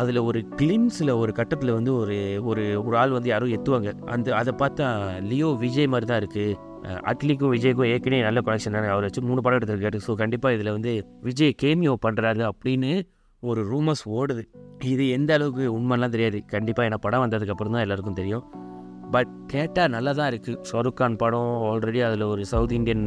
அதில் 0.00 0.20
ஒரு 0.28 0.40
கிளிம்ஸில் 0.58 1.12
ஒரு 1.22 1.32
கட்டத்தில் 1.38 1.76
வந்து 1.76 1.92
ஒரு 2.00 2.16
ஒரு 2.50 2.62
ஒரு 2.86 2.94
ஆள் 3.00 3.16
வந்து 3.16 3.30
யாரும் 3.32 3.54
எத்துவாங்க. 3.56 3.90
அந்த 4.14 4.28
அதை 4.40 4.52
பார்த்தா 4.62 4.86
லியோ 5.30 5.48
விஜய் 5.64 5.90
மாதிரி 5.94 6.06
தான் 6.10 6.20
இருக்குது 6.22 6.58
அட்லிக்கும் 7.10 7.52
விஜய்க்கும் 7.54 7.90
ஏற்கனவே 7.92 8.22
நல்ல 8.28 8.40
கனெக்ஷன் 8.46 8.78
அவர் 8.94 9.06
வச்சு 9.06 9.28
மூணு 9.30 9.42
படம் 9.44 9.58
எடுத்திருக்காரு. 9.58 9.98
ஸோ 10.06 10.14
கண்டிப்பாக 10.22 10.56
இதில் 10.56 10.74
வந்து 10.76 10.92
விஜய் 11.28 11.54
கேமியோ 11.62 11.94
பண்ணுறாரு 12.06 12.42
அப்படின்னு 12.50 12.92
ஒரு 13.42 13.60
ரூமர்ஸ் 13.72 14.04
ஓடுது. 14.18 14.42
இது 14.92 15.04
எந்த 15.16 15.30
அளவுக்கு 15.38 15.64
உண்மைலாம் 15.76 16.14
தெரியாது. 16.16 16.38
கண்டிப்பாக 16.54 16.88
ஏன்னா 16.88 16.98
படம் 17.06 17.24
வந்ததுக்கப்புறம் 17.24 17.74
தான் 17.76 17.84
எல்லாருக்கும் 17.86 18.18
தெரியும். 18.20 18.44
பட் 19.14 19.32
கேட்டால் 19.52 19.92
நல்லா 19.94 20.12
தான் 20.18 20.30
இருக்குது 20.32 20.58
ஷாருக் 20.68 20.98
கான் 21.00 21.20
படம் 21.22 21.50
ஆல்ரெடி 21.70 22.00
அதில் 22.08 22.24
ஒரு 22.32 22.42
South 22.52 22.74
Indian 22.78 23.04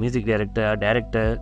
music 0.00 0.28
director 0.30 0.74
director 0.84 1.32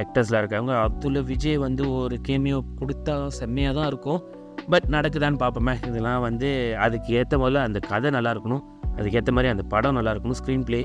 ஆக்டர்ஸ்லாம் 0.00 0.42
இருக்காங்க. 0.42 0.72
அதில் 0.84 1.20
விஜய் 1.30 1.58
வந்து 1.66 1.84
ஒரு 2.00 2.16
கேமியோ 2.28 2.58
கொடுத்தா 2.80 3.14
செம்மையாக 3.38 3.74
தான் 3.78 3.88
இருக்கும். 3.92 4.20
பட் 4.72 4.88
நடக்குதான்னு 4.94 5.40
பார்ப்போமே. 5.42 5.74
இதெல்லாம் 5.90 6.22
வந்து 6.28 6.48
அதுக்கு 6.86 7.10
ஏற்ற 7.20 7.38
முதல்ல 7.42 7.62
அந்த 7.68 7.78
கதை 7.90 8.10
நல்லா 8.16 8.32
இருக்கணும். 8.34 8.62
அதுக்கேற்ற 8.98 9.32
மாதிரி 9.36 9.50
அந்த 9.54 9.64
படம் 9.74 9.96
நல்லா 9.98 10.12
இருக்கணும். 10.14 10.38
ஸ்க்ரீன் 10.40 10.66
ப்ளே 10.68 10.80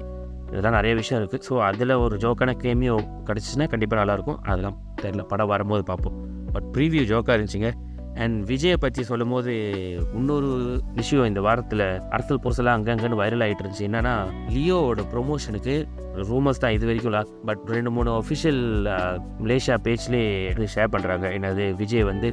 இதெல்லாம் 0.51 0.75
நிறைய 0.77 0.93
விஷயம் 0.99 1.19
இருக்குது 1.21 1.45
ஸோ 1.47 1.53
அதில் 1.69 1.93
ஒரு 2.03 2.15
ஜோக்கான 2.23 2.51
கேமியோ 2.63 2.95
கிடச்சிச்சின்னா 3.27 3.65
கண்டிப்பாக 3.73 3.99
நல்லாயிருக்கும் 4.01 4.39
அதெல்லாம் 4.49 4.77
தெரில 5.01 5.23
படம் 5.31 5.49
வரும்போது 5.53 5.83
பார்ப்போம். 5.89 6.15
பட் 6.53 6.67
ப்ரீவியூ 6.75 7.03
ஜோக்காக 7.11 7.35
இருந்துச்சுங்க. 7.37 7.71
அண்ட் 8.23 8.37
விஜயை 8.51 8.77
பற்றி 8.83 9.01
சொல்லும் 9.09 9.33
போது 9.35 9.53
இன்னொரு 10.19 10.49
விஷயம் 10.99 11.29
இந்த 11.31 11.41
வாரத்தில் 11.47 11.85
அரசல் 12.15 12.43
பொருசலாக 12.43 12.77
அங்கங்கன்னு 12.77 13.19
வைரல் 13.21 13.43
ஆகிட்டு 13.45 13.63
இருந்துச்சு. 13.63 13.87
என்னன்னா 13.89 14.13
லியோவோட 14.55 15.03
ப்ரொமோஷனுக்கு 15.13 15.75
ரூமர்ஸ் 16.29 16.61
தான் 16.63 16.75
இது 16.75 16.87
வரைக்கும் 16.89 17.17
பட் 17.49 17.63
ரெண்டு 17.75 17.89
மூணு 17.95 18.09
அஃபிஷியல் 18.21 18.61
மலேசியா 19.43 19.75
பேஜ்லேயே 19.87 20.65
ஷேர் 20.75 20.93
பண்ணுறாங்க 20.95 21.27
என்னது 21.37 21.65
விஜய் 21.81 22.07
வந்து 22.11 22.29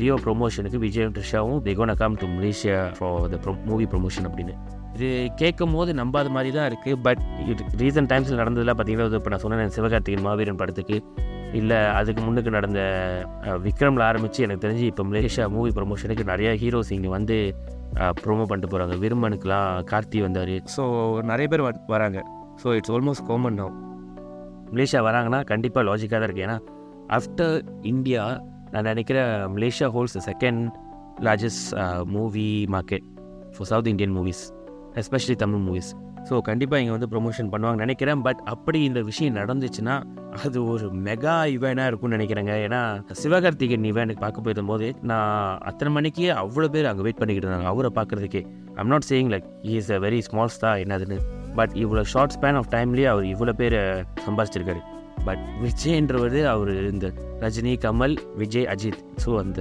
லியோ 0.00 0.16
ப்ரொமோஷனுக்கு 0.26 0.80
Vijay 0.86 1.12
ட்ரிஷாவும் 1.18 1.60
the 1.66 1.74
gone 1.80 1.94
come 2.02 2.18
to 2.22 2.28
Malaysia 2.38 2.80
for 2.98 3.28
the 3.34 3.54
movie 3.70 3.86
promotion 3.94 4.28
அப்படின்னு. 4.30 4.56
இது 4.96 5.08
கேட்கும் 5.40 5.74
போது 5.76 5.90
நம்பாத 5.98 6.28
மாதிரி 6.36 6.50
தான் 6.56 6.68
இருக்குது 6.70 7.00
பட் 7.06 7.22
இது 7.50 7.62
ரீசன்ட் 7.82 8.10
டைம்ஸில் 8.12 8.40
நடந்ததெல்லாம் 8.42 8.78
பார்த்தீங்கன்னா 8.78 9.18
இப்போ 9.20 9.32
நான் 9.34 9.42
சொன்னேன் 9.44 9.74
சிவகார்த்திகேயன் 9.78 10.26
மாவீரன் 10.28 10.60
படத்துக்கு. 10.62 10.98
இல்லை 11.52 11.76
அதுக்கு 11.76 12.22
முன்னுக்கு 12.22 12.50
நடந்த 12.50 12.80
விக்ரமில் 13.66 14.00
ஆரம்பித்து 14.00 14.42
எனக்கு 14.42 14.64
தெரிஞ்சு 14.66 14.82
இப்போ 14.82 15.04
மலேசியா 15.04 15.48
மூவி 15.48 15.70
ப்ரொமோஷனுக்கு 15.70 16.24
நிறைய 16.24 16.50
ஹீரோஸ் 16.52 16.92
இங்கே 16.92 17.08
வந்து 17.08 17.54
ப்ரோமோ 18.22 18.46
பண்ணிட்டு 18.48 18.70
போகிறாங்க 18.72 18.96
விரும்பனுக்குலாம் 18.96 19.84
கார்த்தி 19.90 20.20
வந்தார். 20.20 20.56
ஸோ 20.76 20.82
நிறைய 21.22 21.48
பேர் 21.48 21.62
வராங்க. 21.88 22.22
So 22.62 22.74
it's 22.76 22.90
almost 22.90 23.26
common 23.26 23.54
no 23.54 23.68
Malaysia 24.72 25.00
வராங்கன்னா 25.08 25.44
கண்டிப்பாக 25.44 25.86
லாஜிக்காக 25.88 26.18
தான் 26.20 26.28
இருக்குது 26.28 26.46
ஏன்னா 26.46 26.58
ஆஃப்டர் 27.08 27.64
இந்தியா 27.82 28.22
நான் 28.72 28.84
நினைக்கிறேன் 28.84 29.30
Malaysia 29.54 29.88
holds 29.88 30.18
second 30.28 30.70
largest 31.26 31.74
movie 32.04 32.66
market 32.74 33.06
for 33.56 33.68
South 33.72 33.86
Indian 33.86 34.12
movies 34.16 34.52
especially 34.94 35.34
Tamil 35.34 35.58
movies 35.58 35.92
so 36.28 36.34
கண்டிப்பாக 36.48 36.82
இங்கே 36.82 36.94
வந்து 36.94 37.08
ப்ரொமோஷன் 37.12 37.50
பண்ணுவாங்க 37.52 37.78
நினைக்கிறேன். 37.84 38.22
பட் 38.26 38.40
அப்படி 38.52 38.78
இந்த 38.88 39.00
விஷயம் 39.08 39.36
நடந்துச்சுன்னா 39.40 39.94
அது 40.44 40.58
ஒரு 40.72 40.86
மெகா 41.06 41.34
இவெண்டாக 41.56 41.90
இருக்கும்னு 41.90 42.16
நினைக்கிறேங்க. 42.16 42.54
ஏன்னா 42.66 42.80
சிவகார்த்திகேயன் 43.22 43.88
இவெண்ட் 43.92 44.22
பார்க்க 44.24 44.44
போயிருந்தபோது 44.46 44.88
நான் 45.10 45.60
அத்தனை 45.70 45.92
மணிக்கே 45.98 46.30
அவ்வளோ 46.42 46.68
பேர் 46.76 46.90
அங்கே 46.92 47.06
வெயிட் 47.08 47.20
பண்ணிக்கிட்டு 47.22 47.48
இருந்தாங்க 47.48 47.70
அவரை 47.74 47.92
பார்க்குறதுக்கே. 48.00 48.42
I'm 48.82 48.92
not 48.94 49.08
saying 49.12 49.32
like 49.34 49.48
is 49.76 49.92
a 49.98 50.00
very 50.06 50.20
small 50.28 50.54
star 50.56 50.82
என்னதுன்னு. 50.86 51.18
பட் 51.60 51.74
இவ்வளோ 51.84 52.04
ஷார்ட் 52.14 52.36
ஸ்பேன் 52.38 52.58
ஆஃப் 52.60 52.70
டைம்லேயே 52.76 53.08
அவர் 53.14 53.26
இவ்வளோ 53.34 53.54
பேர் 53.62 53.78
சம்பாதிச்சிருக்காரு 54.26 54.82
பட் 55.28 55.44
விஜய்ன்றவர் 55.64 56.40
அவர் 56.54 56.74
இந்த 56.94 57.06
ரஜினி 57.44 57.74
கமல் 57.84 58.16
விஜய் 58.40 58.68
அஜித். 58.74 59.00
ஸோ 59.24 59.30
அந்த 59.44 59.60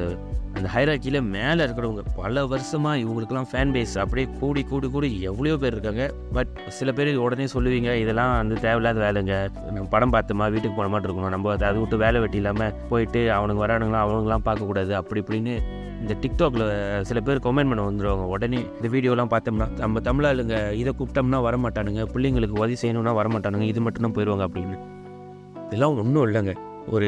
அந்த 0.57 0.67
ஹைராக்கியில் 0.73 1.17
மேலே 1.33 1.61
இருக்கிறவங்க 1.65 2.03
பல 2.19 2.43
வருஷமாக 2.51 3.01
இவங்களுக்கெல்லாம் 3.01 3.49
ஃபேன் 3.51 3.73
பேஸ் 3.75 3.95
அப்படியே 4.03 4.27
கூடி 4.41 4.61
கூடி 4.69 4.87
கூடி 4.93 5.09
எவ்வளோ 5.29 5.55
பேர் 5.63 5.75
இருக்காங்க. 5.75 6.03
பட் 6.35 6.51
சில 6.77 6.91
பேர் 6.97 7.09
உடனே 7.25 7.45
சொல்லுவீங்க 7.53 7.89
இதெல்லாம் 8.03 8.31
வந்து 8.41 8.57
தேவையில்லாத 8.65 9.01
வேலைங்க. 9.05 9.35
நம்ம 9.75 9.87
படம் 9.95 10.13
பார்த்தோமா 10.15 10.47
வீட்டுக்கு 10.53 10.77
போன 10.77 10.91
மாதிரி 10.93 11.09
இருக்கணும் 11.09 11.35
நம்ம 11.35 11.51
அதை 11.55 11.67
அதை 11.71 11.77
விட்டு 11.81 12.01
வேலை 12.05 12.21
வெட்டி 12.25 12.39
இல்லாமல் 12.41 12.73
போயிட்டு 12.93 13.23
அவனுங்க 13.37 13.63
வரானுங்களாம் 13.65 14.05
அவனுங்களாம் 14.05 14.47
பார்க்கக்கூடாது. 14.47 14.93
அப்படி 15.01 15.21
இப்படின்னு 15.25 15.55
இந்த 16.03 16.15
டிக்டாக்ல 16.23 16.63
சில 17.09 17.19
பேர் 17.27 17.45
கமெண்ட் 17.45 17.71
பண்ண 17.71 17.83
வந்துடுவாங்க 17.89 18.25
உடனே 18.35 18.59
இந்த 18.79 18.89
வீடியோலாம் 18.95 19.33
பார்த்தோம்னா 19.33 19.67
நம்ம 19.83 20.01
தமிழாளுங்க 20.09 20.57
இதை 20.81 20.93
கூப்பிட்டோம்னா 20.99 21.41
வரமாட்டானுங்க. 21.49 22.03
பிள்ளைங்களுக்கு 22.15 22.61
உதவி 22.61 22.77
செய்யணும்னா 22.83 23.13
வரமாட்டானுங்க. 23.21 23.67
இது 23.73 23.81
மட்டும் 23.87 24.07
தான் 24.07 24.15
போயிடுவாங்க 24.17 24.45
அப்படின்னு. 24.49 24.77
இதெல்லாம் 25.67 25.99
ஒன்றும் 26.01 26.25
இல்லைங்க. 26.27 26.53
ஒரு 26.95 27.07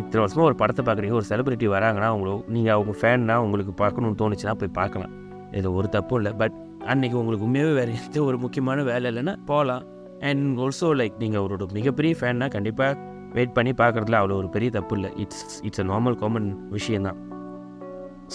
இத்தனை 0.00 0.20
வருஷமாக 0.22 0.48
ஒரு 0.48 0.56
படத்தை 0.62 0.82
பார்க்குறீங்க 0.86 1.16
ஒரு 1.20 1.28
செலிபிரிட்டி 1.30 1.66
வராங்கன்னா 1.76 2.08
அவங்களோ 2.12 2.34
நீங்கள் 2.54 2.74
அவங்க 2.76 2.92
ஃபேன்னா 3.00 3.36
உங்களுக்கு 3.44 3.72
பார்க்கணும்னு 3.82 4.20
தோணுச்சுன்னா 4.22 4.54
போய் 4.60 4.76
பார்க்கலாம். 4.80 5.14
இது 5.58 5.68
ஒரு 5.78 5.88
தப்பும் 5.96 6.18
இல்லை. 6.20 6.32
பட் 6.42 6.56
அன்றைக்கி 6.92 7.16
உங்களுக்கு 7.20 7.46
உண்மையாகவே 7.46 7.74
வேறு 7.78 7.96
எந்த 8.02 8.18
ஒரு 8.28 8.36
முக்கியமான 8.44 8.82
வேலை 8.90 9.06
இல்லைன்னா 9.12 9.34
போகலாம் 9.50 9.84
அண்ட் 10.28 10.60
ஆல்சோ 10.64 10.90
லைக் 11.00 11.16
நீங்கள் 11.22 11.40
அவரோட 11.42 11.66
மிகப்பெரிய 11.78 12.14
ஃபேன்னா 12.20 12.48
கண்டிப்பாக 12.56 12.92
வெயிட் 13.36 13.56
பண்ணி 13.56 13.72
பார்க்குறதுல 13.80 14.18
அவ்வளோ 14.20 14.36
ஒரு 14.42 14.48
பெரிய 14.56 14.70
தப்பு 14.76 14.94
இல்லை. 14.98 15.10
It's 15.24 15.44
it's 15.66 15.82
a 15.84 15.86
normal 15.92 16.16
common 16.22 16.48
விஷயந்தான் 16.76 17.18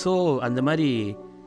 ஸோ 0.04 0.12
அந்த 0.48 0.60
மாதிரி 0.68 0.90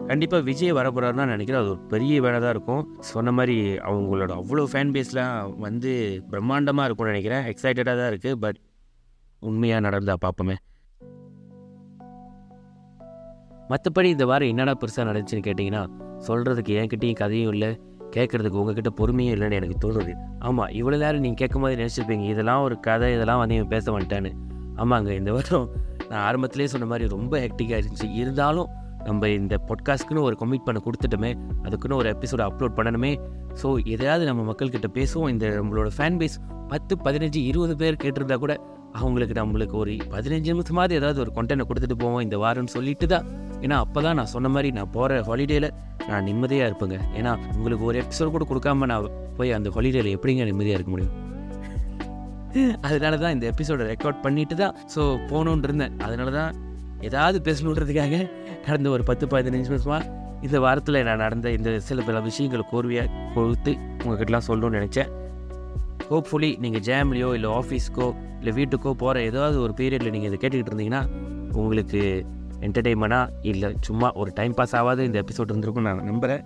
கண்டிப்பாக 0.08 0.42
விஜய் 0.48 0.76
வரப்போறாருன்னா 0.78 1.26
நினைக்கிறேன். 1.32 1.62
அது 1.62 1.70
ஒரு 1.74 1.82
பெரிய 1.92 2.20
வேலை 2.24 2.38
தான் 2.44 2.54
இருக்கும். 2.56 2.84
சொன்ன 3.12 3.32
மாதிரி 3.38 3.56
அவங்களோட 3.88 4.32
அவ்வளோ 4.40 4.64
ஃபேன் 4.72 4.92
பேஸ்லாம் 4.94 5.34
வந்து 5.66 5.90
பிரம்மாண்டமாக 6.30 6.86
இருக்கும்னு 6.88 7.12
நினைக்கிறேன். 7.12 7.44
எக்ஸைட்டடாக 7.52 7.96
தான் 8.00 8.10
இருக்குது 8.12 8.38
பட் 8.44 8.58
உண்மையாக 9.50 9.84
நடந்தா 9.86 10.16
பார்ப்போமே. 10.24 10.56
மற்றபடி 13.72 14.08
இந்த 14.14 14.24
வாரம் 14.30 14.50
என்னடா 14.52 14.74
பெருசாக 14.82 15.06
நடந்துச்சுன்னு 15.08 15.46
கேட்டிங்கன்னா 15.46 15.82
சொல்கிறதுக்கு 16.28 16.72
என்கிட்டையும் 16.80 17.20
கதையும் 17.22 17.52
இல்லை. 17.54 17.70
கேட்குறதுக்கு 18.14 18.60
உங்ககிட்ட 18.60 18.90
பொறுமையும் 18.98 19.34
இல்லைன்னு 19.36 19.58
எனக்கு 19.60 19.76
தோணுது. 19.84 20.12
ஆமாம் 20.48 20.70
இவ்வளோ 20.78 20.98
நேரம் 21.02 21.24
நீங்கள் 21.24 21.40
கேட்கும் 21.42 21.64
போது 21.64 21.74
நினச்சிருப்பீங்க 21.80 22.26
இதெல்லாம் 22.34 22.62
ஒரு 22.66 22.76
கதை 22.86 23.08
இதெல்லாம் 23.16 23.40
வந்து 23.42 23.56
இவன் 23.58 23.72
பேச 23.74 23.92
மாட்டான்னு. 23.96 24.30
ஆமாங்க 24.82 25.10
இந்த 25.20 25.30
வாரம் 25.36 25.66
நான் 26.10 26.22
ஆரம்பத்திலே 26.28 26.68
சொன்ன 26.74 26.88
மாதிரி 26.92 27.06
ரொம்ப 27.16 27.34
ஹெக்டிக்காக 27.44 27.80
இருந்துச்சு. 27.80 28.08
இருந்தாலும் 28.20 28.68
நம்ம 29.06 29.28
இந்த 29.28 29.58
பாட்காஸ்ட்க்குன்னு 29.68 30.22
ஒரு 30.22 30.36
கமிட் 30.40 30.64
பண்ண 30.64 30.80
கொடுத்துட்டோமே 30.84 31.30
அதுக்குன்னு 31.64 31.96
ஒரு 31.96 32.08
எபிசோட் 32.14 32.42
அப்லோட் 32.48 32.76
பண்ணணுமே. 32.78 33.18
ஸோ 33.62 33.84
எதையாவது 33.84 34.24
நம்ம 34.24 34.52
மக்கள்கிட்ட 34.52 34.88
பேசுவோம். 34.94 35.28
இந்த 35.28 35.46
நம்மளோட 35.48 35.90
ஃபேன் 35.96 36.18
பேஸ் 36.20 36.40
பத்து 36.68 36.96
பதினஞ்சு 36.96 37.36
இருபது 37.36 37.76
பேர் 37.76 37.94
கேட்டிருந்தா 37.94 38.34
கூட 38.34 38.60
அவங்களுக்கு 38.94 39.34
நம்மளுக்கு 39.40 39.72
ஒரு 39.72 39.96
பதினஞ்சு 40.14 40.52
நிமிஷமாவது 40.52 40.90
ஏதாவது 40.90 41.20
ஒரு 41.20 41.32
கொண்டனை 41.32 41.64
கொடுத்துட்டு 41.68 41.94
போவோம் 41.94 42.20
இந்த 42.20 42.36
வாரம்னு 42.36 42.74
சொல்லிட்டு 42.76 43.06
தான். 43.06 43.26
ஏன்னா 43.60 43.72
அப்போ 43.72 44.02
தான் 44.02 44.14
நான் 44.14 44.32
சொன்ன 44.34 44.48
மாதிரி 44.48 44.72
நான் 44.72 44.90
போகிற 44.90 45.20
ஹாலிடேயில் 45.22 45.68
நான் 46.08 46.24
நிம்மதியாக 46.24 46.68
இருப்பேங்க. 46.70 46.98
ஏன்னா 47.18 47.36
உங்களுக்கு 47.56 47.84
ஒரு 47.84 47.98
எபிசோட் 47.98 48.30
கூட 48.30 48.44
கொடுக்காம 48.50 48.86
நான் 48.86 49.08
போய் 49.36 49.52
அந்த 49.52 49.70
ஹாலிடேயில் 49.70 50.14
எப்படிங்க 50.16 50.44
நிம்மதியாக 50.44 50.78
இருக்க 50.80 50.90
முடியும்? 50.90 51.14
அதனால 52.80 53.16
தான் 53.16 53.30
இந்த 53.30 53.46
எபிசோடை 53.46 53.86
ரெக்கார்ட் 53.86 54.20
பண்ணிட்டு 54.22 54.54
தான் 54.56 54.74
ஸோ 54.94 55.00
போகணுன்னு 55.30 55.62
இருந்தேன். 55.62 55.92
அதனால 55.98 56.30
தான் 56.30 56.54
ஏதாவது 57.00 57.38
பேசணுன்றதுக்காக 57.46 58.30
கடந்த 58.66 58.90
ஒரு 58.90 59.02
பத்து 59.02 59.26
பதினஞ்சு 59.26 59.70
நிமிஷமாக 59.72 60.16
இந்த 60.42 60.60
வாரத்தில் 60.60 61.02
நான் 61.02 61.16
நடந்த 61.16 61.50
இந்த 61.50 61.80
சில 61.80 62.02
பல 62.02 62.20
விஷயங்களை 62.20 62.64
கோர்வையாக 62.72 63.08
கொடுத்து 63.34 63.72
உங்ககிட்டலாம் 64.04 64.46
சொல்லணும்னு 64.48 64.78
நினச்சேன். 64.78 65.10
ஹோப்ஃபுல்லி 66.10 66.50
நீங்கள் 66.58 66.80
ஜேம்லேயோ 66.80 67.34
இல்லை 67.34 67.50
ஆஃபீஸ்க்கோ 67.50 68.06
இல்லை 68.38 68.52
வீட்டுக்கோ 68.58 68.90
போகிற 68.90 69.22
ஏதாவது 69.22 69.60
ஒரு 69.60 69.72
பீரியடில் 69.76 70.10
நீங்கள் 70.10 70.30
இதை 70.30 70.38
கேட்டுக்கிட்டு 70.42 70.72
இருந்தீங்கன்னா 70.72 71.02
உங்களுக்கு 71.52 72.26
என்டர்டெயின்மெண்ட்டாக 72.60 73.28
இல்லை 73.42 73.74
சும்மா 73.80 74.12
ஒரு 74.12 74.30
டைம் 74.34 74.54
பாஸ் 74.54 74.76
ஆகாத 74.76 75.04
இந்த 75.04 75.22
எபிசோட் 75.22 75.52
இருந்திருக்கும் 75.52 75.84
நான் 75.84 76.04
நம்புகிறேன் 76.04 76.44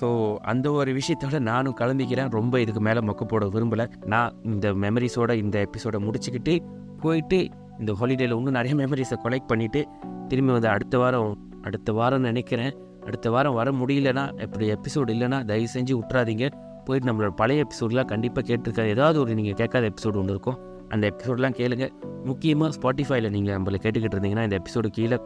ஸோ 0.00 0.36
அந்த 0.36 0.72
ஒரு 0.72 0.90
விஷயத்தோட 0.92 1.38
நானும் 1.38 1.76
கலந்துக்கிறேன். 1.80 2.28
ரொம்ப 2.28 2.60
இதுக்கு 2.60 2.80
மேலே 2.80 3.00
மொக்க 3.00 3.24
போட 3.24 3.46
விரும்பலை. 3.46 3.86
நான் 4.06 4.34
இந்த 4.42 4.72
மெமரிஸோட 4.72 5.32
இந்த 5.34 5.58
எபிசோடை 5.58 6.00
முடிச்சுக்கிட்டு 6.06 6.54
போயிட்டு 7.00 7.50
இந்த 7.80 7.92
ஹாலிடேயில் 7.92 8.34
இன்னும் 8.36 8.56
நிறைய 8.58 8.74
மெமரிஸை 8.74 9.16
கலெக்ட் 9.24 9.50
பண்ணிவிட்டு 9.52 9.80
திரும்பி 10.28 10.52
வந்து 10.52 10.68
அடுத்த 10.68 10.98
வாரம் 10.98 11.30
அடுத்த 11.62 11.92
வாரம் 11.92 12.20
நினைக்கிறேன். 12.20 12.72
அடுத்த 13.06 13.30
வாரம் 13.30 13.54
வர 13.54 13.70
முடியலன்னா 13.70 14.24
இப்படி 14.44 14.66
எபிசோடு 14.74 15.10
இல்லைன்னா 15.14 15.38
தயவு 15.44 15.68
செஞ்சு 15.74 15.94
விட்றாதீங்க 16.00 16.46
போயிட்டு 16.84 17.08
நம்மளோட 17.10 17.32
பழைய 17.40 17.64
எபிசோடெலாம் 17.66 18.10
கண்டிப்பாக 18.12 18.44
கேட்டிருக்காது. 18.50 18.92
ஏதாவது 18.96 19.20
ஒரு 19.20 19.34
நீங்கள் 19.34 19.54
கேட்காத 19.54 19.90
எபிசோடு 19.92 20.16
ஒன்று 20.16 20.34
இருக்கும். 20.36 20.58
அந்த 20.88 21.04
எபிசோடெலாம் 21.12 21.56
கேளுங்க. 21.60 21.88
முக்கியமாக 22.24 22.70
ஸ்பாட்டிஃபைல 22.76 23.30
நீங்கள் 23.30 23.56
நம்மளை 23.56 23.78
கேட்டுக்கிட்டு 23.84 24.16
இருந்தீங்கன்னா 24.16 24.46
இந்த 24.48 24.56
எபிசோடு 24.60 24.88
கீழே 24.96 25.18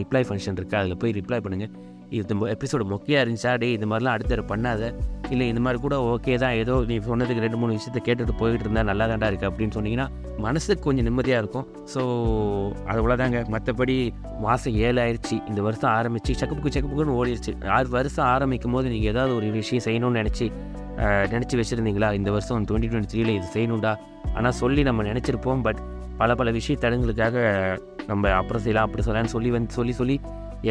ரிப்ளை 0.00 0.22
ஃபங்க்ஷன் 0.28 0.56
இருக்குது 0.60 0.80
அதில் 0.82 0.96
போய் 0.96 1.12
ரிப்ளை 1.12 1.38
பண்ணுங்கள் 1.44 1.72
இது 2.18 2.34
எபிசோடு 2.54 2.84
மொக்கையாக 2.92 3.24
இருந்துச்சா? 3.24 3.52
டே 3.62 3.68
இந்த 3.78 3.86
மாதிரிலாம் 3.90 4.16
அடுத்த 4.16 4.42
பண்ணாத. 4.52 4.90
இல்லை 5.32 5.44
இந்த 5.50 5.60
மாதிரி 5.64 5.78
கூட 5.84 5.96
ஓகே 6.12 6.32
தான். 6.42 6.54
ஏதோ 6.62 6.74
நீ 6.88 6.94
சொன்னதுக்கு 7.10 7.44
ரெண்டு 7.44 7.58
மூணு 7.60 7.76
விஷயத்த 7.76 8.00
கேட்டுட்டு 8.06 8.34
போயிட்டு 8.40 8.64
இருந்தால் 8.66 8.88
நல்லா 8.90 9.04
தாண்டா 9.10 9.28
இருக்குது 9.30 9.50
அப்படின்னு 9.50 9.74
சொன்னீங்கன்னா 9.76 10.06
மனசுக்கு 10.46 10.84
கொஞ்சம் 10.86 11.06
நிம்மதியாக 11.08 11.42
இருக்கும். 11.42 11.66
ஸோ 11.92 12.00
அவ்வளோதாங்க 12.94 13.40
மற்றபடி 13.54 13.96
மாதம் 14.44 14.76
ஏழு 14.86 15.00
ஆயிடுச்சு 15.04 15.38
இந்த 15.50 15.60
வருஷம் 15.68 15.92
ஆரம்பித்து 15.98 16.38
செக்கப்புக்கு 16.40 16.74
செக்கப்புக்குன்னு 16.76 17.16
ஓடிடுச்சு 17.20 17.54
ஆறு 17.76 17.88
வருஷம் 17.96 18.28
ஆரம்பிக்கும் 18.34 18.76
போது 18.76 18.92
நீங்கள் 18.94 19.12
ஏதாவது 19.14 19.34
ஒரு 19.38 19.48
விஷயம் 19.60 19.86
செய்யணும்னு 19.88 20.20
நினச்சி 20.22 20.48
நினச்சி 21.34 21.54
வச்சுருந்தீங்களா? 21.58 22.08
இந்த 22.18 22.30
வருஷம் 22.36 22.66
டுவெண்ட்டி 22.68 22.90
டுவெண்ட்டி 22.92 23.12
த்ரீல 23.12 23.32
இது 23.38 23.48
செய்யணும்டா. 23.56 23.92
ஆனால் 24.36 24.56
சொல்லி 24.62 24.82
நம்ம 24.88 25.04
நினச்சிருப்போம். 25.10 25.62
பட் 25.66 25.80
பல 26.20 26.34
பல 26.40 26.50
விஷய 26.56 26.76
தடங்களுக்காக 26.82 27.36
நம்ம 28.10 28.30
அப்புறம் 28.40 28.62
செய்யலாம் 28.64 28.86
அப்படி 28.86 29.04
சொல்லலாம்னு 29.06 29.34
சொல்லி 29.36 29.50
வந்து 29.54 29.76
சொல்லி 29.78 29.92
சொல்லி 30.00 30.16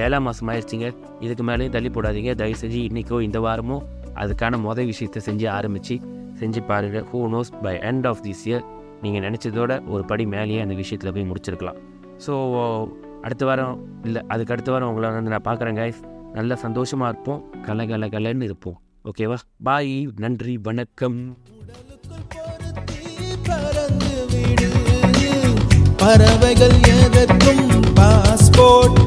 ஏழாம் 0.04 0.26
மாதம் 0.28 0.50
ஆயிடுச்சிங்க. 0.54 0.88
இதுக்கு 1.26 1.44
மேலேயும் 1.50 1.76
தள்ளி 1.76 1.90
போடாதீங்க. 1.96 2.34
தயவு 2.42 2.60
செஞ்சு 2.64 2.80
இன்றைக்கோ 2.90 3.20
இந்த 3.28 3.40
வாரமோ 3.46 3.78
அதுக்கான 4.22 4.60
மொதல் 4.68 4.90
விஷயத்தை 4.92 5.22
செஞ்சு 5.28 5.48
ஆரம்பித்து 5.58 5.96
செஞ்சு 6.40 6.62
பாருங்கள் 6.70 7.06
who 7.12 7.20
knows 7.34 7.52
by 7.64 7.74
end 7.90 8.08
of 8.12 8.22
this 8.28 8.44
year 8.50 8.64
நீங்கள் 9.04 9.24
நினச்சதோட 9.28 9.72
ஒரு 9.94 10.04
படி 10.12 10.26
மேலேயே 10.34 10.62
அந்த 10.66 10.76
விஷயத்தில் 10.82 11.14
போய் 11.16 11.30
முடிச்சிருக்கலாம். 11.32 11.80
ஸோ 12.26 12.34
அடுத்த 13.26 13.44
வாரம் 13.50 13.76
இல்லை 14.08 14.22
அதுக்கு 14.34 14.54
அடுத்த 14.56 14.72
வாரம் 14.74 14.90
உங்களை 14.92 15.10
வந்து 15.18 15.34
நான் 15.34 15.48
பார்க்குறேன் 15.50 15.80
கைஸ் 15.82 16.02
நல்ல 16.38 16.56
சந்தோஷமாக 16.66 17.12
இருப்போம். 17.14 17.42
கல 17.68 17.86
கல 17.92 18.10
கலன்னு 18.16 18.48
இருப்போம். 18.50 18.78
ஓகேவா 19.10 19.38
பாய் 19.68 19.96
நன்றி 20.24 20.56
வணக்கம். 20.70 21.20
பறவைகள் 26.04 26.78
எதற்கும் 26.94 27.66
பாஸ்போர்ட் 27.98 29.01